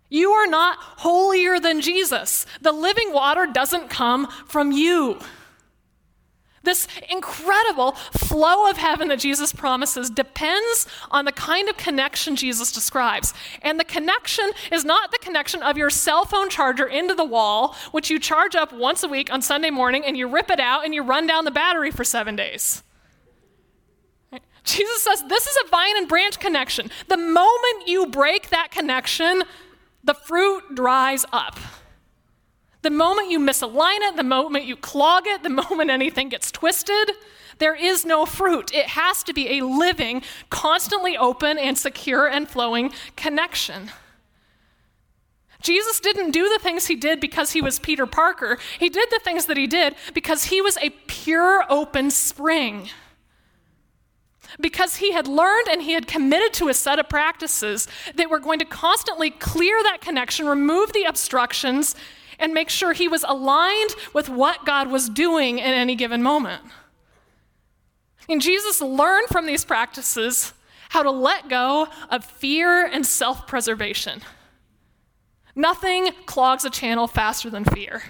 You 0.10 0.32
are 0.32 0.46
not 0.46 0.78
holier 0.80 1.60
than 1.60 1.82
Jesus. 1.82 2.46
The 2.62 2.72
living 2.72 3.14
water 3.14 3.48
doesn't 3.48 3.90
come 3.90 4.28
from 4.48 4.72
you. 4.72 5.18
This 6.64 6.88
incredible 7.10 7.92
flow 7.92 8.70
of 8.70 8.78
heaven 8.78 9.10
that 9.10 9.20
Jesus 9.20 9.52
promises 9.52 10.10
depends 10.10 10.88
on 11.12 11.26
the 11.26 11.32
kind 11.32 11.68
of 11.68 11.76
connection 11.76 12.38
Jesus 12.38 12.72
describes. 12.72 13.34
And 13.64 13.80
the 13.80 13.84
connection 13.84 14.50
is 14.72 14.86
not 14.86 15.12
the 15.12 15.18
connection 15.18 15.62
of 15.62 15.78
your 15.78 15.90
cell 15.90 16.24
phone 16.24 16.50
charger 16.50 16.86
into 16.86 17.16
the 17.16 17.26
wall, 17.26 17.76
which 17.92 18.10
you 18.10 18.18
charge 18.18 18.56
up 18.56 18.72
once 18.72 19.04
a 19.04 19.10
week 19.10 19.32
on 19.32 19.42
Sunday 19.42 19.72
morning 19.72 20.06
and 20.06 20.16
you 20.16 20.28
rip 20.28 20.50
it 20.50 20.60
out 20.60 20.86
and 20.86 20.94
you 20.94 21.04
run 21.04 21.28
down 21.28 21.44
the 21.44 21.52
battery 21.52 21.92
for 21.92 22.06
seven 22.06 22.36
days. 22.36 22.82
Jesus 24.64 25.04
says 25.04 25.24
this 25.28 25.46
is 25.46 25.58
a 25.66 25.70
vine 25.70 25.98
and 25.98 26.08
branch 26.08 26.40
connection. 26.40 26.90
The 27.08 27.18
moment 27.18 27.88
you 27.88 28.08
break 28.08 28.50
that 28.50 28.72
connection, 28.72 29.44
the 30.04 30.14
fruit 30.14 30.76
dries 30.76 31.26
up. 31.34 31.60
The 32.82 32.90
moment 32.90 33.32
you 33.32 33.40
misalign 33.40 34.00
it, 34.02 34.18
the 34.18 34.24
moment 34.24 34.66
you 34.66 34.76
clog 34.76 35.26
it, 35.26 35.44
the 35.44 35.50
moment 35.70 35.90
anything 35.90 36.30
gets 36.30 36.52
twisted, 36.52 37.12
there 37.60 37.76
is 37.76 38.06
no 38.06 38.26
fruit. 38.26 38.74
It 38.74 38.88
has 38.88 39.24
to 39.24 39.34
be 39.34 39.58
a 39.58 39.66
living, 39.66 40.22
constantly 40.50 41.18
open 41.18 41.58
and 41.58 41.78
secure 41.78 42.28
and 42.28 42.50
flowing 42.50 42.92
connection. 43.16 43.92
Jesus 45.62 46.02
didn't 46.02 46.32
do 46.32 46.50
the 46.50 46.60
things 46.60 46.88
he 46.88 46.96
did 46.96 47.22
because 47.22 47.52
he 47.52 47.62
was 47.62 47.80
Peter 47.80 48.06
Parker. 48.06 48.58
He 48.80 48.90
did 48.90 49.10
the 49.10 49.22
things 49.24 49.46
that 49.46 49.56
he 49.56 49.66
did 49.66 49.96
because 50.14 50.46
he 50.46 50.62
was 50.62 50.78
a 50.78 50.90
pure, 51.08 51.64
open 51.70 52.12
spring. 52.12 52.90
Because 54.60 54.98
he 54.98 55.12
had 55.12 55.28
learned 55.28 55.68
and 55.70 55.82
he 55.82 55.94
had 55.94 56.08
committed 56.08 56.54
to 56.54 56.70
a 56.70 56.74
set 56.74 57.00
of 57.00 57.10
practices 57.10 57.88
that 58.16 58.30
were 58.30 58.40
going 58.40 58.60
to 58.60 58.66
constantly 58.66 59.32
clear 59.32 59.82
that 59.84 60.02
connection, 60.02 60.46
remove 60.46 60.94
the 60.94 61.04
obstructions, 61.04 61.96
and 62.40 62.54
make 62.54 62.70
sure 62.70 62.94
he 62.94 63.08
was 63.08 63.24
aligned 63.28 63.96
with 64.14 64.30
what 64.30 64.66
God 64.66 64.90
was 64.90 65.10
doing 65.10 65.60
in 65.60 65.66
any 65.66 65.96
given 65.96 66.22
moment. 66.22 66.64
And 68.30 68.42
Jesus 68.42 68.82
learned 68.82 69.28
from 69.28 69.46
these 69.46 69.66
practices 69.66 70.54
how 70.90 71.04
to 71.04 71.12
let 71.12 71.50
go 71.50 71.88
of 72.10 72.24
fear 72.24 72.86
and 72.86 73.06
self 73.06 73.48
preservation. 73.48 74.22
Nothing 75.56 76.10
clogs 76.26 76.66
a 76.66 76.70
channel 76.70 77.08
faster 77.08 77.50
than 77.50 77.64
fear. 77.64 78.04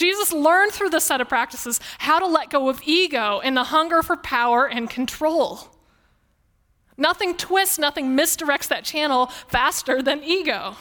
Jesus 0.00 0.32
learned 0.32 0.72
through 0.72 0.88
this 0.88 1.04
set 1.04 1.20
of 1.20 1.28
practices 1.28 1.78
how 1.98 2.18
to 2.18 2.26
let 2.26 2.48
go 2.48 2.70
of 2.70 2.80
ego 2.84 3.40
and 3.44 3.54
the 3.54 3.64
hunger 3.64 4.02
for 4.02 4.16
power 4.16 4.66
and 4.66 4.88
control. 4.88 5.68
Nothing 6.96 7.36
twists, 7.36 7.78
nothing 7.78 8.16
misdirects 8.16 8.68
that 8.68 8.82
channel 8.82 9.26
faster 9.26 10.02
than 10.02 10.24
ego. 10.24 10.76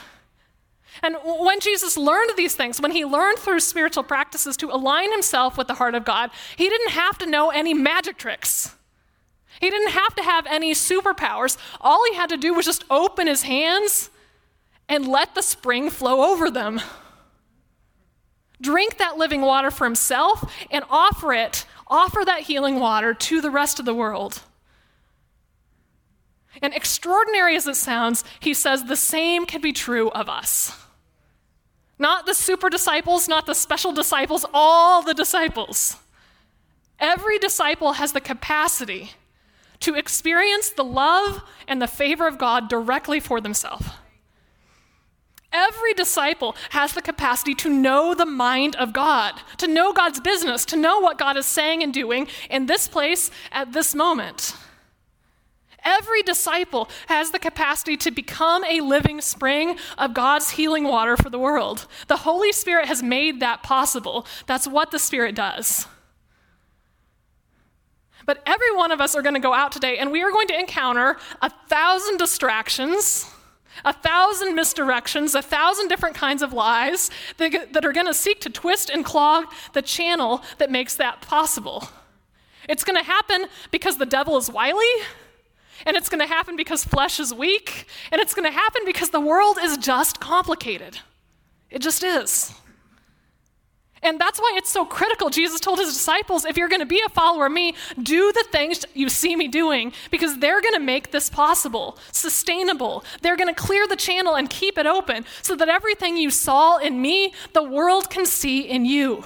And 1.04 1.18
when 1.24 1.60
Jesus 1.60 1.98
learned 1.98 2.32
these 2.38 2.56
things, 2.56 2.80
when 2.80 2.92
he 2.92 3.04
learned 3.04 3.40
through 3.40 3.60
spiritual 3.60 4.04
practices 4.04 4.56
to 4.58 4.72
align 4.72 5.12
himself 5.12 5.58
with 5.58 5.68
the 5.68 5.76
heart 5.76 5.96
of 5.96 6.06
God, 6.06 6.32
he 6.56 6.70
didn't 6.70 6.92
have 6.92 7.18
to 7.18 7.26
know 7.26 7.50
any 7.50 7.74
magic 7.74 8.18
tricks. 8.18 8.76
He 9.60 9.70
didn't 9.70 9.92
have 9.92 10.16
to 10.16 10.24
have 10.24 10.46
any 10.48 10.74
superpowers. 10.74 11.58
All 11.82 12.06
he 12.10 12.16
had 12.16 12.30
to 12.30 12.38
do 12.38 12.54
was 12.54 12.66
just 12.66 12.86
open 12.90 13.28
his 13.28 13.44
hands 13.44 14.10
and 14.88 15.06
let 15.06 15.36
the 15.36 15.42
spring 15.42 15.90
flow 15.90 16.32
over 16.32 16.50
them. 16.50 16.80
Drink 18.62 18.98
that 18.98 19.18
living 19.18 19.42
water 19.42 19.72
for 19.72 19.86
himself 19.86 20.52
and 20.70 20.84
offer 20.90 21.34
it, 21.34 21.66
offer 21.88 22.24
that 22.26 22.42
healing 22.42 22.80
water 22.80 23.14
to 23.14 23.42
the 23.42 23.52
rest 23.52 23.80
of 23.80 23.86
the 23.86 23.94
world. 23.94 24.42
And 26.62 26.74
extraordinary 26.74 27.56
as 27.56 27.68
it 27.68 27.76
sounds, 27.76 28.24
he 28.40 28.54
says 28.54 28.84
the 28.84 28.96
same 28.96 29.46
can 29.46 29.62
be 29.62 29.72
true 29.72 30.10
of 30.10 30.28
us. 30.28 30.78
Not 31.98 32.26
the 32.26 32.34
super 32.34 32.70
disciples, 32.70 33.28
not 33.28 33.46
the 33.46 33.54
special 33.54 33.92
disciples, 33.92 34.46
all 34.54 35.02
the 35.02 35.14
disciples. 35.14 35.98
Every 37.00 37.38
disciple 37.38 37.94
has 37.94 38.12
the 38.12 38.22
capacity 38.22 39.12
to 39.82 39.96
experience 39.96 40.70
the 40.70 40.84
love 40.84 41.42
and 41.68 41.82
the 41.82 41.88
favor 41.88 42.28
of 42.28 42.38
God 42.38 42.68
directly 42.68 43.20
for 43.20 43.40
themselves. 43.40 43.88
Every 45.52 45.94
disciple 45.94 46.56
has 46.72 46.94
the 46.94 47.02
capacity 47.02 47.56
to 47.56 47.70
know 47.70 48.14
the 48.14 48.26
mind 48.26 48.76
of 48.76 48.94
God, 48.94 49.34
to 49.58 49.68
know 49.68 49.94
God's 49.94 50.20
business, 50.20 50.64
to 50.66 50.76
know 50.76 51.00
what 51.00 51.18
God 51.18 51.38
is 51.38 51.46
saying 51.46 51.82
and 51.82 51.94
doing 51.94 52.28
in 52.50 52.68
this 52.68 52.88
place 52.88 53.32
at 53.52 53.74
this 53.74 53.96
moment. 53.96 54.56
Every 55.84 56.22
disciple 56.22 56.90
has 57.08 57.32
the 57.32 57.40
capacity 57.40 57.98
to 57.98 58.12
become 58.12 58.64
a 58.66 58.82
living 58.82 59.22
spring 59.22 59.78
of 59.98 60.14
God's 60.14 60.52
healing 60.52 60.84
water 60.84 61.18
for 61.18 61.30
the 61.30 61.40
world. 61.40 61.88
The 62.08 62.18
Holy 62.18 62.52
Spirit 62.52 62.88
has 62.88 63.02
made 63.02 63.40
that 63.40 63.64
possible. 63.64 64.28
That's 64.46 64.68
what 64.68 64.92
the 64.92 65.00
Spirit 65.00 65.36
does. 65.36 65.88
But 68.26 68.44
every 68.46 68.76
one 68.76 68.92
of 68.92 69.02
us 69.02 69.16
are 69.16 69.24
going 69.24 69.34
to 69.34 69.40
go 69.40 69.54
out 69.54 69.72
today 69.72 69.98
and 69.98 70.12
we 70.12 70.22
are 70.22 70.32
going 70.32 70.48
to 70.50 70.60
encounter 70.60 71.18
a 71.42 71.50
thousand 71.68 72.18
distractions, 72.18 73.26
a 73.86 73.94
thousand 73.94 74.58
misdirections, 74.58 75.36
a 75.36 75.42
thousand 75.42 75.88
different 75.88 76.16
kinds 76.16 76.42
of 76.42 76.54
lies 76.54 77.10
that, 77.38 77.74
that 77.74 77.86
are 77.86 77.94
going 77.94 78.08
to 78.08 78.14
seek 78.14 78.42
to 78.42 78.50
twist 78.50 78.90
and 78.90 79.04
clog 79.06 79.46
the 79.74 79.82
channel 79.82 80.44
that 80.58 80.72
makes 80.72 80.96
that 80.96 81.22
possible. 81.22 81.90
It's 82.68 82.84
going 82.84 82.98
to 82.98 83.06
happen 83.06 83.46
because 83.72 83.98
the 83.98 84.06
devil 84.06 84.38
is 84.38 84.50
wily. 84.50 84.86
And 85.86 85.96
it's 85.96 86.10
going 86.10 86.20
to 86.20 86.28
happen 86.28 86.56
because 86.58 86.84
flesh 86.84 87.20
is 87.20 87.34
weak. 87.34 87.88
And 88.12 88.20
it's 88.22 88.34
going 88.34 88.46
to 88.46 88.52
happen 88.52 88.82
because 88.86 89.12
the 89.12 89.22
world 89.22 89.58
is 89.62 89.78
just 89.78 90.20
complicated. 90.20 91.00
It 91.72 91.80
just 91.80 92.04
is. 92.04 92.54
And 94.02 94.20
that's 94.20 94.40
why 94.40 94.54
it's 94.56 94.70
so 94.70 94.86
critical. 94.86 95.30
Jesus 95.30 95.60
told 95.60 95.80
his 95.80 95.94
disciples 95.94 96.46
if 96.46 96.58
you're 96.58 96.70
going 96.70 96.80
to 96.80 96.86
be 96.86 97.02
a 97.06 97.10
follower 97.10 97.48
of 97.48 97.52
me, 97.52 97.76
do 98.02 98.32
the 98.32 98.46
things 98.52 98.86
you 98.94 99.10
see 99.10 99.36
me 99.36 99.48
doing 99.48 99.92
because 100.10 100.40
they're 100.40 100.62
going 100.62 100.74
to 100.74 100.80
make 100.80 101.12
this 101.12 101.30
possible, 101.30 101.98
sustainable. 102.12 103.04
They're 103.22 103.38
going 103.38 103.54
to 103.54 103.60
clear 103.60 103.88
the 103.88 103.96
channel 103.96 104.36
and 104.36 104.50
keep 104.50 104.78
it 104.78 104.86
open 104.86 105.26
so 105.42 105.56
that 105.56 105.70
everything 105.70 106.18
you 106.18 106.32
saw 106.32 106.78
in 106.78 107.02
me, 107.02 107.34
the 107.54 107.64
world 107.64 108.10
can 108.10 108.26
see 108.26 108.62
in 108.62 108.86
you. 108.86 109.24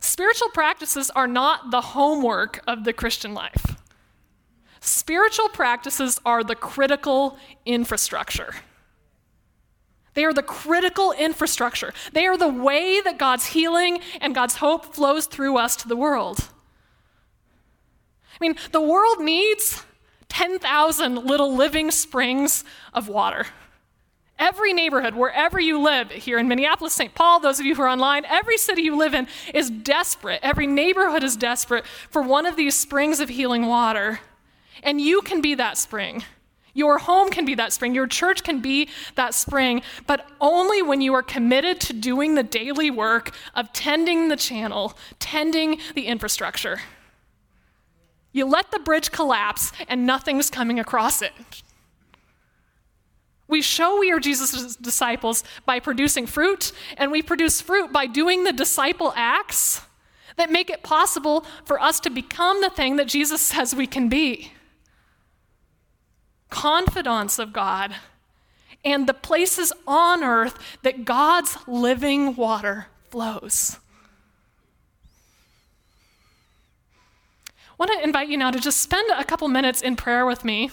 Spiritual 0.00 0.48
practices 0.50 1.10
are 1.10 1.28
not 1.28 1.70
the 1.70 1.80
homework 1.80 2.62
of 2.66 2.84
the 2.84 2.92
Christian 2.92 3.34
life. 3.34 3.76
Spiritual 4.80 5.48
practices 5.48 6.20
are 6.24 6.42
the 6.42 6.54
critical 6.54 7.38
infrastructure. 7.66 8.54
They 10.14 10.24
are 10.24 10.32
the 10.32 10.42
critical 10.42 11.12
infrastructure. 11.12 11.92
They 12.12 12.26
are 12.26 12.36
the 12.36 12.48
way 12.48 13.00
that 13.00 13.18
God's 13.18 13.46
healing 13.46 14.00
and 14.20 14.34
God's 14.34 14.56
hope 14.56 14.94
flows 14.94 15.26
through 15.26 15.58
us 15.58 15.76
to 15.76 15.88
the 15.88 15.96
world. 15.96 16.48
I 18.32 18.36
mean, 18.40 18.56
the 18.72 18.80
world 18.80 19.20
needs 19.20 19.84
10,000 20.28 21.16
little 21.16 21.54
living 21.54 21.90
springs 21.90 22.64
of 22.92 23.08
water. 23.08 23.46
Every 24.38 24.72
neighborhood, 24.72 25.16
wherever 25.16 25.58
you 25.58 25.80
live, 25.80 26.12
here 26.12 26.38
in 26.38 26.46
Minneapolis, 26.46 26.92
St. 26.92 27.12
Paul, 27.12 27.40
those 27.40 27.58
of 27.58 27.66
you 27.66 27.74
who 27.74 27.82
are 27.82 27.88
online, 27.88 28.24
every 28.24 28.56
city 28.56 28.82
you 28.82 28.96
live 28.96 29.12
in 29.12 29.26
is 29.52 29.68
desperate. 29.68 30.38
Every 30.44 30.66
neighborhood 30.68 31.24
is 31.24 31.36
desperate 31.36 31.84
for 32.08 32.22
one 32.22 32.46
of 32.46 32.54
these 32.54 32.76
springs 32.76 33.18
of 33.18 33.30
healing 33.30 33.66
water. 33.66 34.20
And 34.80 35.00
you 35.00 35.22
can 35.22 35.40
be 35.40 35.56
that 35.56 35.76
spring. 35.76 36.22
Your 36.78 36.98
home 36.98 37.30
can 37.30 37.44
be 37.44 37.56
that 37.56 37.72
spring. 37.72 37.92
Your 37.92 38.06
church 38.06 38.44
can 38.44 38.60
be 38.60 38.88
that 39.16 39.34
spring, 39.34 39.82
but 40.06 40.24
only 40.40 40.80
when 40.80 41.00
you 41.00 41.12
are 41.12 41.24
committed 41.24 41.80
to 41.80 41.92
doing 41.92 42.36
the 42.36 42.44
daily 42.44 42.88
work 42.88 43.32
of 43.56 43.72
tending 43.72 44.28
the 44.28 44.36
channel, 44.36 44.96
tending 45.18 45.80
the 45.96 46.06
infrastructure. 46.06 46.80
You 48.30 48.46
let 48.46 48.70
the 48.70 48.78
bridge 48.78 49.10
collapse 49.10 49.72
and 49.88 50.06
nothing's 50.06 50.50
coming 50.50 50.78
across 50.78 51.20
it. 51.20 51.32
We 53.48 53.60
show 53.60 53.98
we 53.98 54.12
are 54.12 54.20
Jesus' 54.20 54.76
disciples 54.76 55.42
by 55.66 55.80
producing 55.80 56.26
fruit, 56.26 56.70
and 56.96 57.10
we 57.10 57.22
produce 57.22 57.60
fruit 57.60 57.92
by 57.92 58.06
doing 58.06 58.44
the 58.44 58.52
disciple 58.52 59.12
acts 59.16 59.80
that 60.36 60.52
make 60.52 60.70
it 60.70 60.84
possible 60.84 61.44
for 61.64 61.80
us 61.80 61.98
to 62.00 62.10
become 62.10 62.60
the 62.60 62.70
thing 62.70 62.94
that 62.96 63.08
Jesus 63.08 63.40
says 63.40 63.74
we 63.74 63.88
can 63.88 64.08
be 64.08 64.52
confidants 66.50 67.38
of 67.38 67.52
God 67.52 67.94
and 68.84 69.06
the 69.06 69.14
places 69.14 69.72
on 69.86 70.22
earth 70.22 70.58
that 70.82 71.04
God's 71.04 71.56
living 71.66 72.36
water 72.36 72.86
flows. 73.10 73.78
I 77.46 77.74
want 77.78 77.92
to 77.92 78.04
invite 78.04 78.28
you 78.28 78.36
now 78.36 78.50
to 78.50 78.58
just 78.58 78.78
spend 78.78 79.08
a 79.16 79.24
couple 79.24 79.46
minutes 79.48 79.80
in 79.80 79.94
prayer 79.94 80.26
with 80.26 80.44
me. 80.44 80.70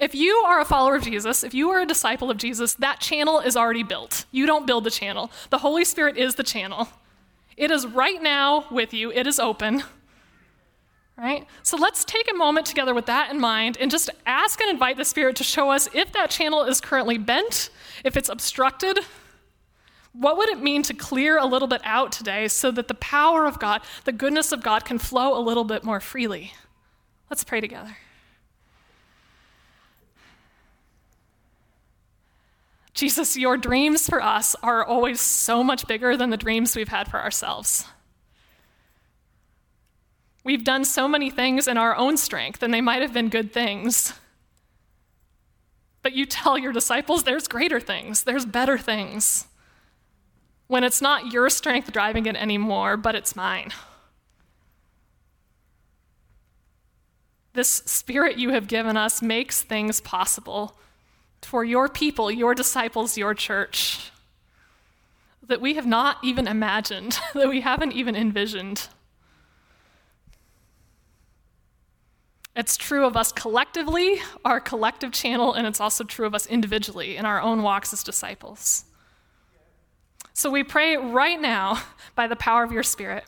If 0.00 0.14
you 0.14 0.34
are 0.46 0.60
a 0.60 0.64
follower 0.64 0.96
of 0.96 1.02
Jesus, 1.02 1.42
if 1.42 1.54
you 1.54 1.70
are 1.70 1.80
a 1.80 1.86
disciple 1.86 2.30
of 2.30 2.38
Jesus, 2.38 2.74
that 2.74 3.00
channel 3.00 3.40
is 3.40 3.56
already 3.56 3.82
built. 3.82 4.26
You 4.30 4.46
don't 4.46 4.66
build 4.66 4.84
the 4.84 4.90
channel. 4.90 5.30
The 5.50 5.58
Holy 5.58 5.84
Spirit 5.84 6.16
is 6.16 6.36
the 6.36 6.44
channel. 6.44 6.88
It 7.56 7.72
is 7.72 7.86
right 7.86 8.22
now 8.22 8.66
with 8.70 8.94
you, 8.94 9.10
it 9.10 9.26
is 9.26 9.40
open. 9.40 9.82
Right? 11.18 11.48
So 11.64 11.76
let's 11.76 12.04
take 12.04 12.30
a 12.30 12.34
moment 12.34 12.66
together 12.66 12.94
with 12.94 13.06
that 13.06 13.32
in 13.32 13.40
mind 13.40 13.76
and 13.80 13.90
just 13.90 14.08
ask 14.24 14.60
and 14.60 14.70
invite 14.70 14.96
the 14.96 15.04
Spirit 15.04 15.34
to 15.36 15.44
show 15.44 15.70
us 15.70 15.88
if 15.92 16.12
that 16.12 16.30
channel 16.30 16.62
is 16.62 16.80
currently 16.80 17.18
bent, 17.18 17.70
if 18.04 18.16
it's 18.16 18.28
obstructed. 18.28 19.00
What 20.12 20.36
would 20.36 20.48
it 20.48 20.60
mean 20.60 20.84
to 20.84 20.94
clear 20.94 21.36
a 21.36 21.44
little 21.44 21.66
bit 21.66 21.80
out 21.82 22.12
today 22.12 22.46
so 22.46 22.70
that 22.70 22.86
the 22.86 22.94
power 22.94 23.46
of 23.46 23.58
God, 23.58 23.82
the 24.04 24.12
goodness 24.12 24.52
of 24.52 24.62
God, 24.62 24.84
can 24.84 24.98
flow 24.98 25.36
a 25.36 25.42
little 25.42 25.64
bit 25.64 25.82
more 25.82 25.98
freely? 25.98 26.52
Let's 27.28 27.42
pray 27.42 27.60
together. 27.60 27.96
Jesus, 32.94 33.36
your 33.36 33.56
dreams 33.56 34.08
for 34.08 34.22
us 34.22 34.54
are 34.62 34.84
always 34.84 35.20
so 35.20 35.64
much 35.64 35.86
bigger 35.88 36.16
than 36.16 36.30
the 36.30 36.36
dreams 36.36 36.76
we've 36.76 36.88
had 36.88 37.08
for 37.08 37.20
ourselves. 37.20 37.86
We've 40.48 40.64
done 40.64 40.86
so 40.86 41.06
many 41.06 41.28
things 41.28 41.68
in 41.68 41.76
our 41.76 41.94
own 41.94 42.16
strength, 42.16 42.62
and 42.62 42.72
they 42.72 42.80
might 42.80 43.02
have 43.02 43.12
been 43.12 43.28
good 43.28 43.52
things. 43.52 44.14
But 46.02 46.14
you 46.14 46.24
tell 46.24 46.56
your 46.56 46.72
disciples 46.72 47.24
there's 47.24 47.46
greater 47.46 47.80
things, 47.80 48.22
there's 48.22 48.46
better 48.46 48.78
things. 48.78 49.46
When 50.66 50.84
it's 50.84 51.02
not 51.02 51.34
your 51.34 51.50
strength 51.50 51.92
driving 51.92 52.24
it 52.24 52.34
anymore, 52.34 52.96
but 52.96 53.14
it's 53.14 53.36
mine. 53.36 53.72
This 57.52 57.68
spirit 57.68 58.38
you 58.38 58.48
have 58.48 58.68
given 58.68 58.96
us 58.96 59.20
makes 59.20 59.60
things 59.60 60.00
possible 60.00 60.78
for 61.42 61.62
your 61.62 61.90
people, 61.90 62.30
your 62.30 62.54
disciples, 62.54 63.18
your 63.18 63.34
church, 63.34 64.10
that 65.46 65.60
we 65.60 65.74
have 65.74 65.86
not 65.86 66.16
even 66.24 66.48
imagined, 66.48 67.18
that 67.34 67.50
we 67.50 67.60
haven't 67.60 67.92
even 67.92 68.16
envisioned. 68.16 68.88
It's 72.58 72.76
true 72.76 73.06
of 73.06 73.16
us 73.16 73.32
collectively, 73.32 74.20
our 74.44 74.60
collective 74.60 75.12
channel, 75.12 75.54
and 75.54 75.66
it's 75.66 75.80
also 75.80 76.04
true 76.04 76.26
of 76.26 76.34
us 76.34 76.44
individually 76.46 77.16
in 77.16 77.24
our 77.24 77.40
own 77.40 77.62
walks 77.62 77.92
as 77.92 78.02
disciples. 78.02 78.84
So 80.34 80.50
we 80.50 80.62
pray 80.62 80.96
right 80.96 81.40
now, 81.40 81.82
by 82.14 82.26
the 82.26 82.36
power 82.36 82.64
of 82.64 82.72
your 82.72 82.82
Spirit, 82.82 83.24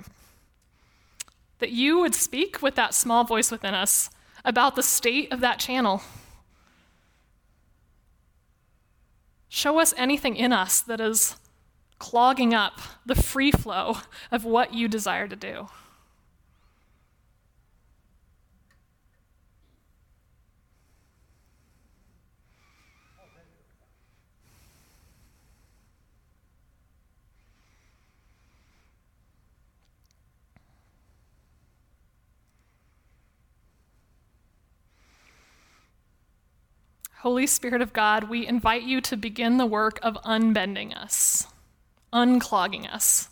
that 1.61 1.71
you 1.71 2.01
would 2.01 2.15
speak 2.15 2.61
with 2.61 2.75
that 2.75 2.93
small 2.93 3.25
voice 3.25 3.51
within 3.51 3.73
us 3.73 4.11
about 4.45 4.77
the 4.77 4.83
state 4.83 5.33
of 5.33 5.41
that 5.41 5.59
channel 5.59 6.03
Show 9.53 9.81
us 9.81 9.93
anything 9.97 10.37
in 10.37 10.53
us 10.53 10.81
that 10.81 11.01
is 11.01 11.37
clogging 11.99 12.55
up 12.55 12.81
the 13.05 13.17
free 13.17 13.51
flow 13.51 13.99
of 14.31 14.45
what 14.45 14.73
you 14.75 14.87
desire 14.87 15.27
to 15.27 15.35
do. 15.35 15.69
Holy 37.21 37.47
Spirit 37.47 37.83
of 37.83 37.93
God, 37.93 38.31
we 38.31 38.47
invite 38.47 38.83
you 38.83 39.03
to 39.03 39.15
begin 39.15 39.59
the 39.59 39.67
work 39.67 39.99
of 40.03 40.17
unbending 40.25 40.95
us, 40.95 41.47
unclogging 42.15 42.91
us. 42.91 43.29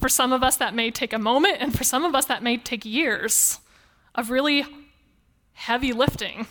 For 0.00 0.08
some 0.08 0.32
of 0.32 0.42
us, 0.42 0.56
that 0.56 0.74
may 0.74 0.90
take 0.90 1.12
a 1.12 1.20
moment, 1.20 1.58
and 1.60 1.76
for 1.76 1.84
some 1.84 2.04
of 2.04 2.16
us, 2.16 2.24
that 2.24 2.42
may 2.42 2.56
take 2.56 2.84
years 2.84 3.60
of 4.12 4.28
really 4.28 4.66
heavy 5.52 5.92
lifting. 5.92 6.48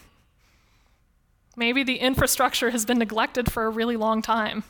Maybe 1.58 1.84
the 1.84 1.98
infrastructure 1.98 2.69
has 2.69 2.86
been 2.86 3.00
neglected 3.00 3.52
for 3.52 3.65
a 3.65 3.69
really 3.69 3.98
long 3.98 4.22
time. 4.22 4.63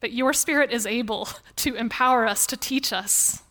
But 0.00 0.12
your 0.12 0.34
Spirit 0.34 0.70
is 0.70 0.84
able 0.84 1.30
to 1.56 1.76
empower 1.76 2.26
us, 2.26 2.46
to 2.48 2.58
teach 2.58 2.92
us. 2.92 3.42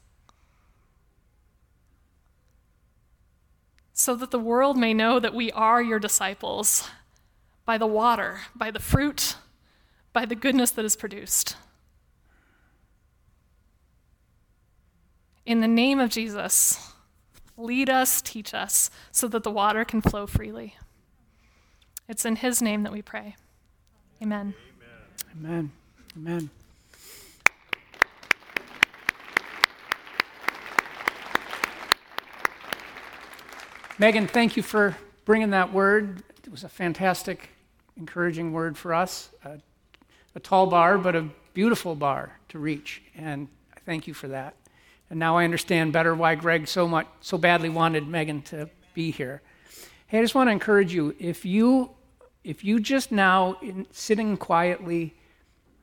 So 4.02 4.16
that 4.16 4.32
the 4.32 4.40
world 4.40 4.78
may 4.78 4.96
know 4.96 5.20
that 5.20 5.36
we 5.36 5.52
are 5.52 5.80
your 5.80 6.00
disciples 6.00 6.90
by 7.66 7.78
the 7.78 7.86
water, 7.86 8.42
by 8.56 8.72
the 8.72 8.80
fruit, 8.80 9.36
by 10.12 10.26
the 10.26 10.34
goodness 10.34 10.72
that 10.72 10.84
is 10.84 10.96
produced. 10.96 11.56
In 15.46 15.62
the 15.62 15.68
name 15.68 16.00
of 16.00 16.10
Jesus, 16.10 16.94
lead 17.56 17.92
us, 17.92 18.24
teach 18.24 18.56
us, 18.56 18.90
so 19.12 19.28
that 19.28 19.44
the 19.44 19.52
water 19.52 19.86
can 19.86 20.02
flow 20.02 20.26
freely. 20.26 20.76
It's 22.08 22.26
in 22.26 22.38
his 22.38 22.60
name 22.60 22.82
that 22.82 22.92
we 22.92 23.04
pray. 23.04 23.36
Amen. 24.20 24.56
Amen. 25.38 25.72
Amen. 26.18 26.50
Megan, 34.02 34.26
thank 34.26 34.58
you 34.58 34.64
for 34.64 34.98
bringing 35.26 35.52
that 35.52 35.72
word. 35.74 36.24
It 36.44 36.50
was 36.50 36.64
a 36.64 36.70
fantastic, 36.70 37.50
encouraging 37.98 38.52
word 38.52 38.76
for 38.76 38.96
us. 38.96 39.30
A, 39.46 39.60
a 40.34 40.40
tall 40.40 40.66
bar, 40.66 40.98
but 40.98 41.16
a 41.16 41.30
beautiful 41.54 41.94
bar 41.94 42.40
to 42.50 42.58
reach, 42.58 43.04
and 43.16 43.48
I 43.76 43.80
thank 43.82 44.08
you 44.08 44.16
for 44.16 44.28
that. 44.30 44.56
And 45.12 45.20
now 45.20 45.38
I 45.38 45.44
understand 45.44 45.94
better 45.94 46.16
why 46.16 46.34
Greg 46.34 46.68
so 46.68 46.88
much, 46.88 47.06
so 47.20 47.38
badly 47.38 47.70
wanted 47.70 48.08
Megan 48.08 48.42
to 48.46 48.72
be 48.96 49.12
here. 49.12 49.44
Hey, 50.08 50.18
I 50.18 50.22
just 50.24 50.34
want 50.34 50.48
to 50.48 50.52
encourage 50.52 50.92
you 50.92 51.16
if 51.20 51.46
you, 51.46 51.92
if 52.44 52.64
you 52.64 52.80
just 52.80 53.12
now, 53.12 53.56
in, 53.62 53.86
sitting 53.92 54.36
quietly, 54.36 55.14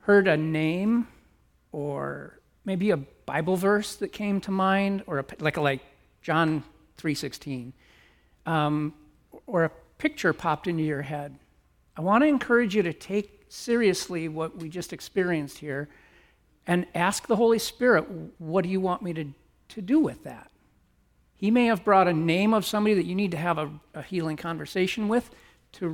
heard 0.00 0.26
a 0.26 0.37
name 0.37 1.07
or 1.70 2.40
maybe 2.64 2.90
a 2.90 2.96
Bible 2.96 3.54
verse 3.54 3.94
that 3.94 4.09
came 4.09 4.40
to 4.40 4.50
mind, 4.50 5.04
or 5.07 5.20
a, 5.20 5.24
like 5.38 5.57
like 5.57 5.83
John 6.20 6.64
three 6.96 7.14
sixteen 7.14 7.74
um, 8.48 8.94
or 9.46 9.64
a 9.64 9.70
picture 9.98 10.32
popped 10.32 10.66
into 10.66 10.82
your 10.82 11.02
head, 11.02 11.38
I 11.96 12.00
want 12.00 12.22
to 12.22 12.28
encourage 12.28 12.74
you 12.74 12.82
to 12.82 12.94
take 12.94 13.44
seriously 13.48 14.26
what 14.28 14.56
we 14.56 14.70
just 14.70 14.92
experienced 14.92 15.58
here 15.58 15.88
and 16.66 16.87
ask 16.94 17.26
the 17.26 17.37
Holy 17.37 17.58
Spirit, 17.58 18.06
what 18.38 18.62
do 18.62 18.70
you 18.70 18.80
want 18.80 19.02
me 19.02 19.12
to, 19.12 19.26
to 19.68 19.82
do 19.82 20.00
with 20.00 20.24
that? 20.24 20.50
He 21.37 21.50
may 21.50 21.66
have 21.66 21.84
brought 21.84 22.08
a 22.08 22.12
name 22.12 22.54
of 22.54 22.64
somebody 22.64 22.94
that 22.94 23.04
you 23.04 23.14
need 23.14 23.32
to 23.32 23.37
have 23.37 23.58
a, 23.58 23.70
a 23.94 24.02
healing 24.02 24.38
conversation 24.38 25.08
with 25.08 25.30
to 25.72 25.88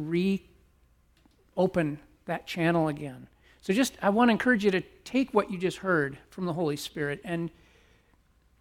reopen 1.57 1.99
that 2.27 2.47
channel 2.47 2.87
again. 2.87 3.27
So 3.63 3.73
just 3.73 3.95
I 4.01 4.11
want 4.11 4.29
to 4.29 4.33
encourage 4.33 4.65
you 4.65 4.71
to 4.71 4.81
take 5.03 5.35
what 5.35 5.51
you 5.51 5.59
just 5.59 5.79
heard 5.79 6.19
from 6.31 6.47
the 6.47 6.53
Holy 6.53 6.77
Spirit 6.77 7.21
and 7.25 7.51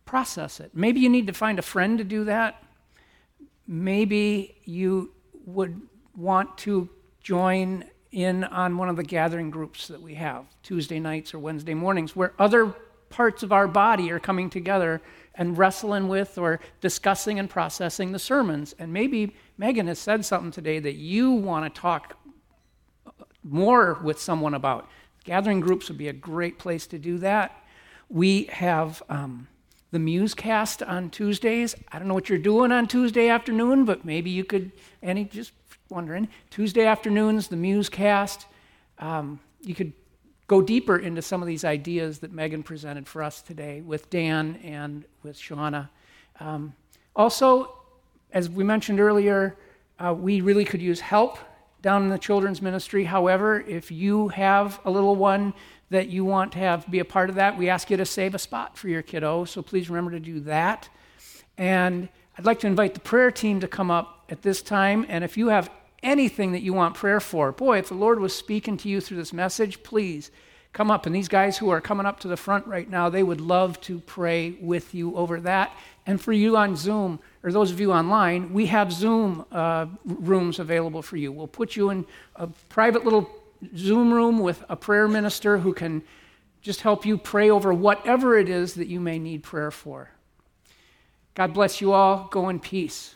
process 0.06 0.60
it. 0.60 0.72
Maybe 0.74 1.00
you 1.00 1.10
need 1.10 1.28
to 1.28 1.34
find 1.34 1.60
a 1.60 1.64
friend 1.64 2.00
to 2.00 2.04
do 2.04 2.24
that 2.24 2.64
maybe 3.68 4.56
you 4.66 5.12
would 5.46 5.82
want 6.16 6.58
to 6.60 6.90
join 7.22 7.86
in 8.12 8.44
on 8.44 8.78
one 8.78 8.90
of 8.90 8.96
the 8.96 9.04
gathering 9.04 9.50
groups 9.50 9.88
that 9.88 10.02
we 10.02 10.14
have 10.14 10.46
Tuesday 10.62 11.00
nights 11.00 11.34
or 11.34 11.40
Wednesday 11.40 11.74
mornings 11.74 12.16
where 12.16 12.34
other 12.38 12.76
parts 13.10 13.44
of 13.44 13.52
our 13.52 13.68
body 13.68 14.12
are 14.12 14.20
coming 14.20 14.50
together 14.50 15.02
and 15.36 15.58
wrestling 15.58 16.08
with 16.08 16.38
or 16.38 16.60
discussing 16.82 17.40
and 17.40 17.50
processing 17.50 18.12
the 18.12 18.20
sermons. 18.20 18.76
And 18.78 18.94
maybe 18.94 19.36
Megan 19.58 19.88
has 19.88 20.00
said 20.00 20.26
something 20.26 20.52
today 20.52 20.80
that 20.80 20.96
you 20.96 21.32
want 21.32 21.74
to 21.74 21.82
talk 21.82 22.18
more 23.44 24.00
with 24.04 24.20
someone 24.20 24.54
about. 24.54 24.88
Gathering 25.24 25.60
groups 25.60 25.90
would 25.90 25.98
be 25.98 26.08
a 26.08 26.14
great 26.14 26.60
place 26.60 26.86
to 26.88 27.00
do 27.00 27.18
that. 27.20 27.64
We 28.10 28.46
have 28.46 29.02
um, 29.10 29.48
the 29.94 30.00
Musecast 30.00 30.86
on 30.90 31.12
Tuesdays. 31.12 31.76
I 31.92 32.00
don't 32.00 32.08
know 32.08 32.16
what 32.16 32.28
you're 32.28 32.40
doing 32.40 32.72
on 32.72 32.88
Tuesday 32.88 33.30
afternoon, 33.30 33.86
but 33.86 34.04
maybe 34.04 34.32
you 34.32 34.44
could, 34.44 34.72
any, 35.04 35.26
just 35.26 35.52
wondering, 35.88 36.28
Tuesday 36.50 36.88
afternoons, 36.88 37.48
the 37.48 37.56
Musecast. 37.56 38.46
Um, 38.98 39.40
you 39.62 39.76
could 39.76 39.94
go 40.48 40.64
deeper 40.64 40.98
into 40.98 41.22
some 41.22 41.44
of 41.44 41.48
these 41.48 41.64
ideas 41.64 42.18
that 42.20 42.34
Megan 42.34 42.64
presented 42.64 43.08
for 43.08 43.22
us 43.22 43.44
today 43.44 43.82
with 43.82 44.10
Dan 44.10 44.60
and 44.64 45.06
with 45.22 45.38
Shauna. 45.38 45.90
Um, 46.40 46.74
also, 47.16 47.78
as 48.32 48.50
we 48.50 48.64
mentioned 48.64 49.00
earlier, 49.00 49.56
uh, 50.00 50.12
we 50.12 50.42
really 50.42 50.66
could 50.66 50.82
use 50.82 51.02
help 51.02 51.38
down 51.84 52.02
in 52.02 52.10
the 52.10 52.18
children's 52.18 52.64
ministry. 52.64 53.04
However, 53.04 53.62
if 53.62 53.92
you 53.92 54.30
have 54.30 54.80
a 54.86 54.90
little 54.90 55.16
one 55.16 55.54
that 55.94 56.10
you 56.10 56.26
want 56.26 56.52
to 56.52 56.58
have 56.58 56.90
be 56.90 57.00
a 57.00 57.06
part 57.06 57.30
of 57.30 57.36
that, 57.36 57.56
we 57.56 57.70
ask 57.70 57.90
you 57.92 57.98
to 57.98 58.06
save 58.06 58.34
a 58.34 58.40
spot 58.40 58.78
for 58.78 58.90
your 58.90 59.04
kiddo. 59.04 59.46
So 59.46 59.62
please 59.62 59.90
remember 59.90 60.12
to 60.12 60.20
do 60.20 60.40
that. 60.42 60.90
And 61.56 62.10
I'd 62.36 62.46
like 62.46 62.60
to 62.62 62.68
invite 62.68 62.96
the 62.96 63.00
prayer 63.00 63.30
team 63.30 63.60
to 63.60 63.68
come 63.68 63.92
up 63.92 64.26
at 64.30 64.42
this 64.42 64.64
time. 64.64 65.06
And 65.08 65.24
if 65.24 65.38
you 65.38 65.50
have 65.50 65.70
anything 66.02 66.52
that 66.54 66.64
you 66.64 66.74
want 66.74 66.96
prayer 66.96 67.20
for, 67.20 67.52
boy, 67.52 67.78
if 67.78 67.90
the 67.90 67.94
Lord 67.94 68.20
was 68.20 68.36
speaking 68.36 68.76
to 68.78 68.90
you 68.90 69.02
through 69.02 69.18
this 69.18 69.32
message, 69.32 69.84
please 69.84 70.32
come 70.74 70.90
up. 70.90 71.06
And 71.06 71.16
these 71.16 71.28
guys 71.28 71.60
who 71.60 71.70
are 71.70 71.80
coming 71.80 72.08
up 72.08 72.20
to 72.22 72.28
the 72.28 72.38
front 72.38 72.66
right 72.66 72.90
now, 72.90 73.08
they 73.08 73.22
would 73.22 73.40
love 73.40 73.80
to 73.82 74.00
pray 74.00 74.58
with 74.60 74.96
you 74.96 75.16
over 75.16 75.40
that. 75.42 75.72
And 76.08 76.20
for 76.20 76.34
you 76.34 76.58
on 76.58 76.76
Zoom, 76.76 77.20
or 77.44 77.52
those 77.52 77.70
of 77.70 77.80
you 77.80 77.94
online, 77.94 78.52
we 78.52 78.66
have 78.66 78.92
Zoom 78.92 79.46
uh, 79.52 79.86
rooms 80.04 80.58
available 80.58 81.04
for 81.04 81.18
you. 81.18 81.32
We'll 81.32 81.46
put 81.46 81.76
you 81.76 81.92
in 81.92 82.08
a 82.36 82.48
private 82.48 83.04
little 83.04 83.30
Zoom 83.76 84.14
room 84.14 84.40
with 84.40 84.64
a 84.70 84.76
prayer 84.76 85.08
minister 85.08 85.60
who 85.60 85.74
can 85.74 86.04
just 86.62 86.82
help 86.82 87.06
you 87.06 87.18
pray 87.18 87.50
over 87.50 87.74
whatever 87.74 88.38
it 88.38 88.50
is 88.50 88.76
that 88.76 88.88
you 88.88 89.00
may 89.00 89.20
need 89.20 89.44
prayer 89.44 89.72
for. 89.72 90.12
God 91.36 91.54
bless 91.54 91.82
you 91.82 91.94
all. 91.94 92.28
Go 92.32 92.50
in 92.50 92.60
peace. 92.60 93.14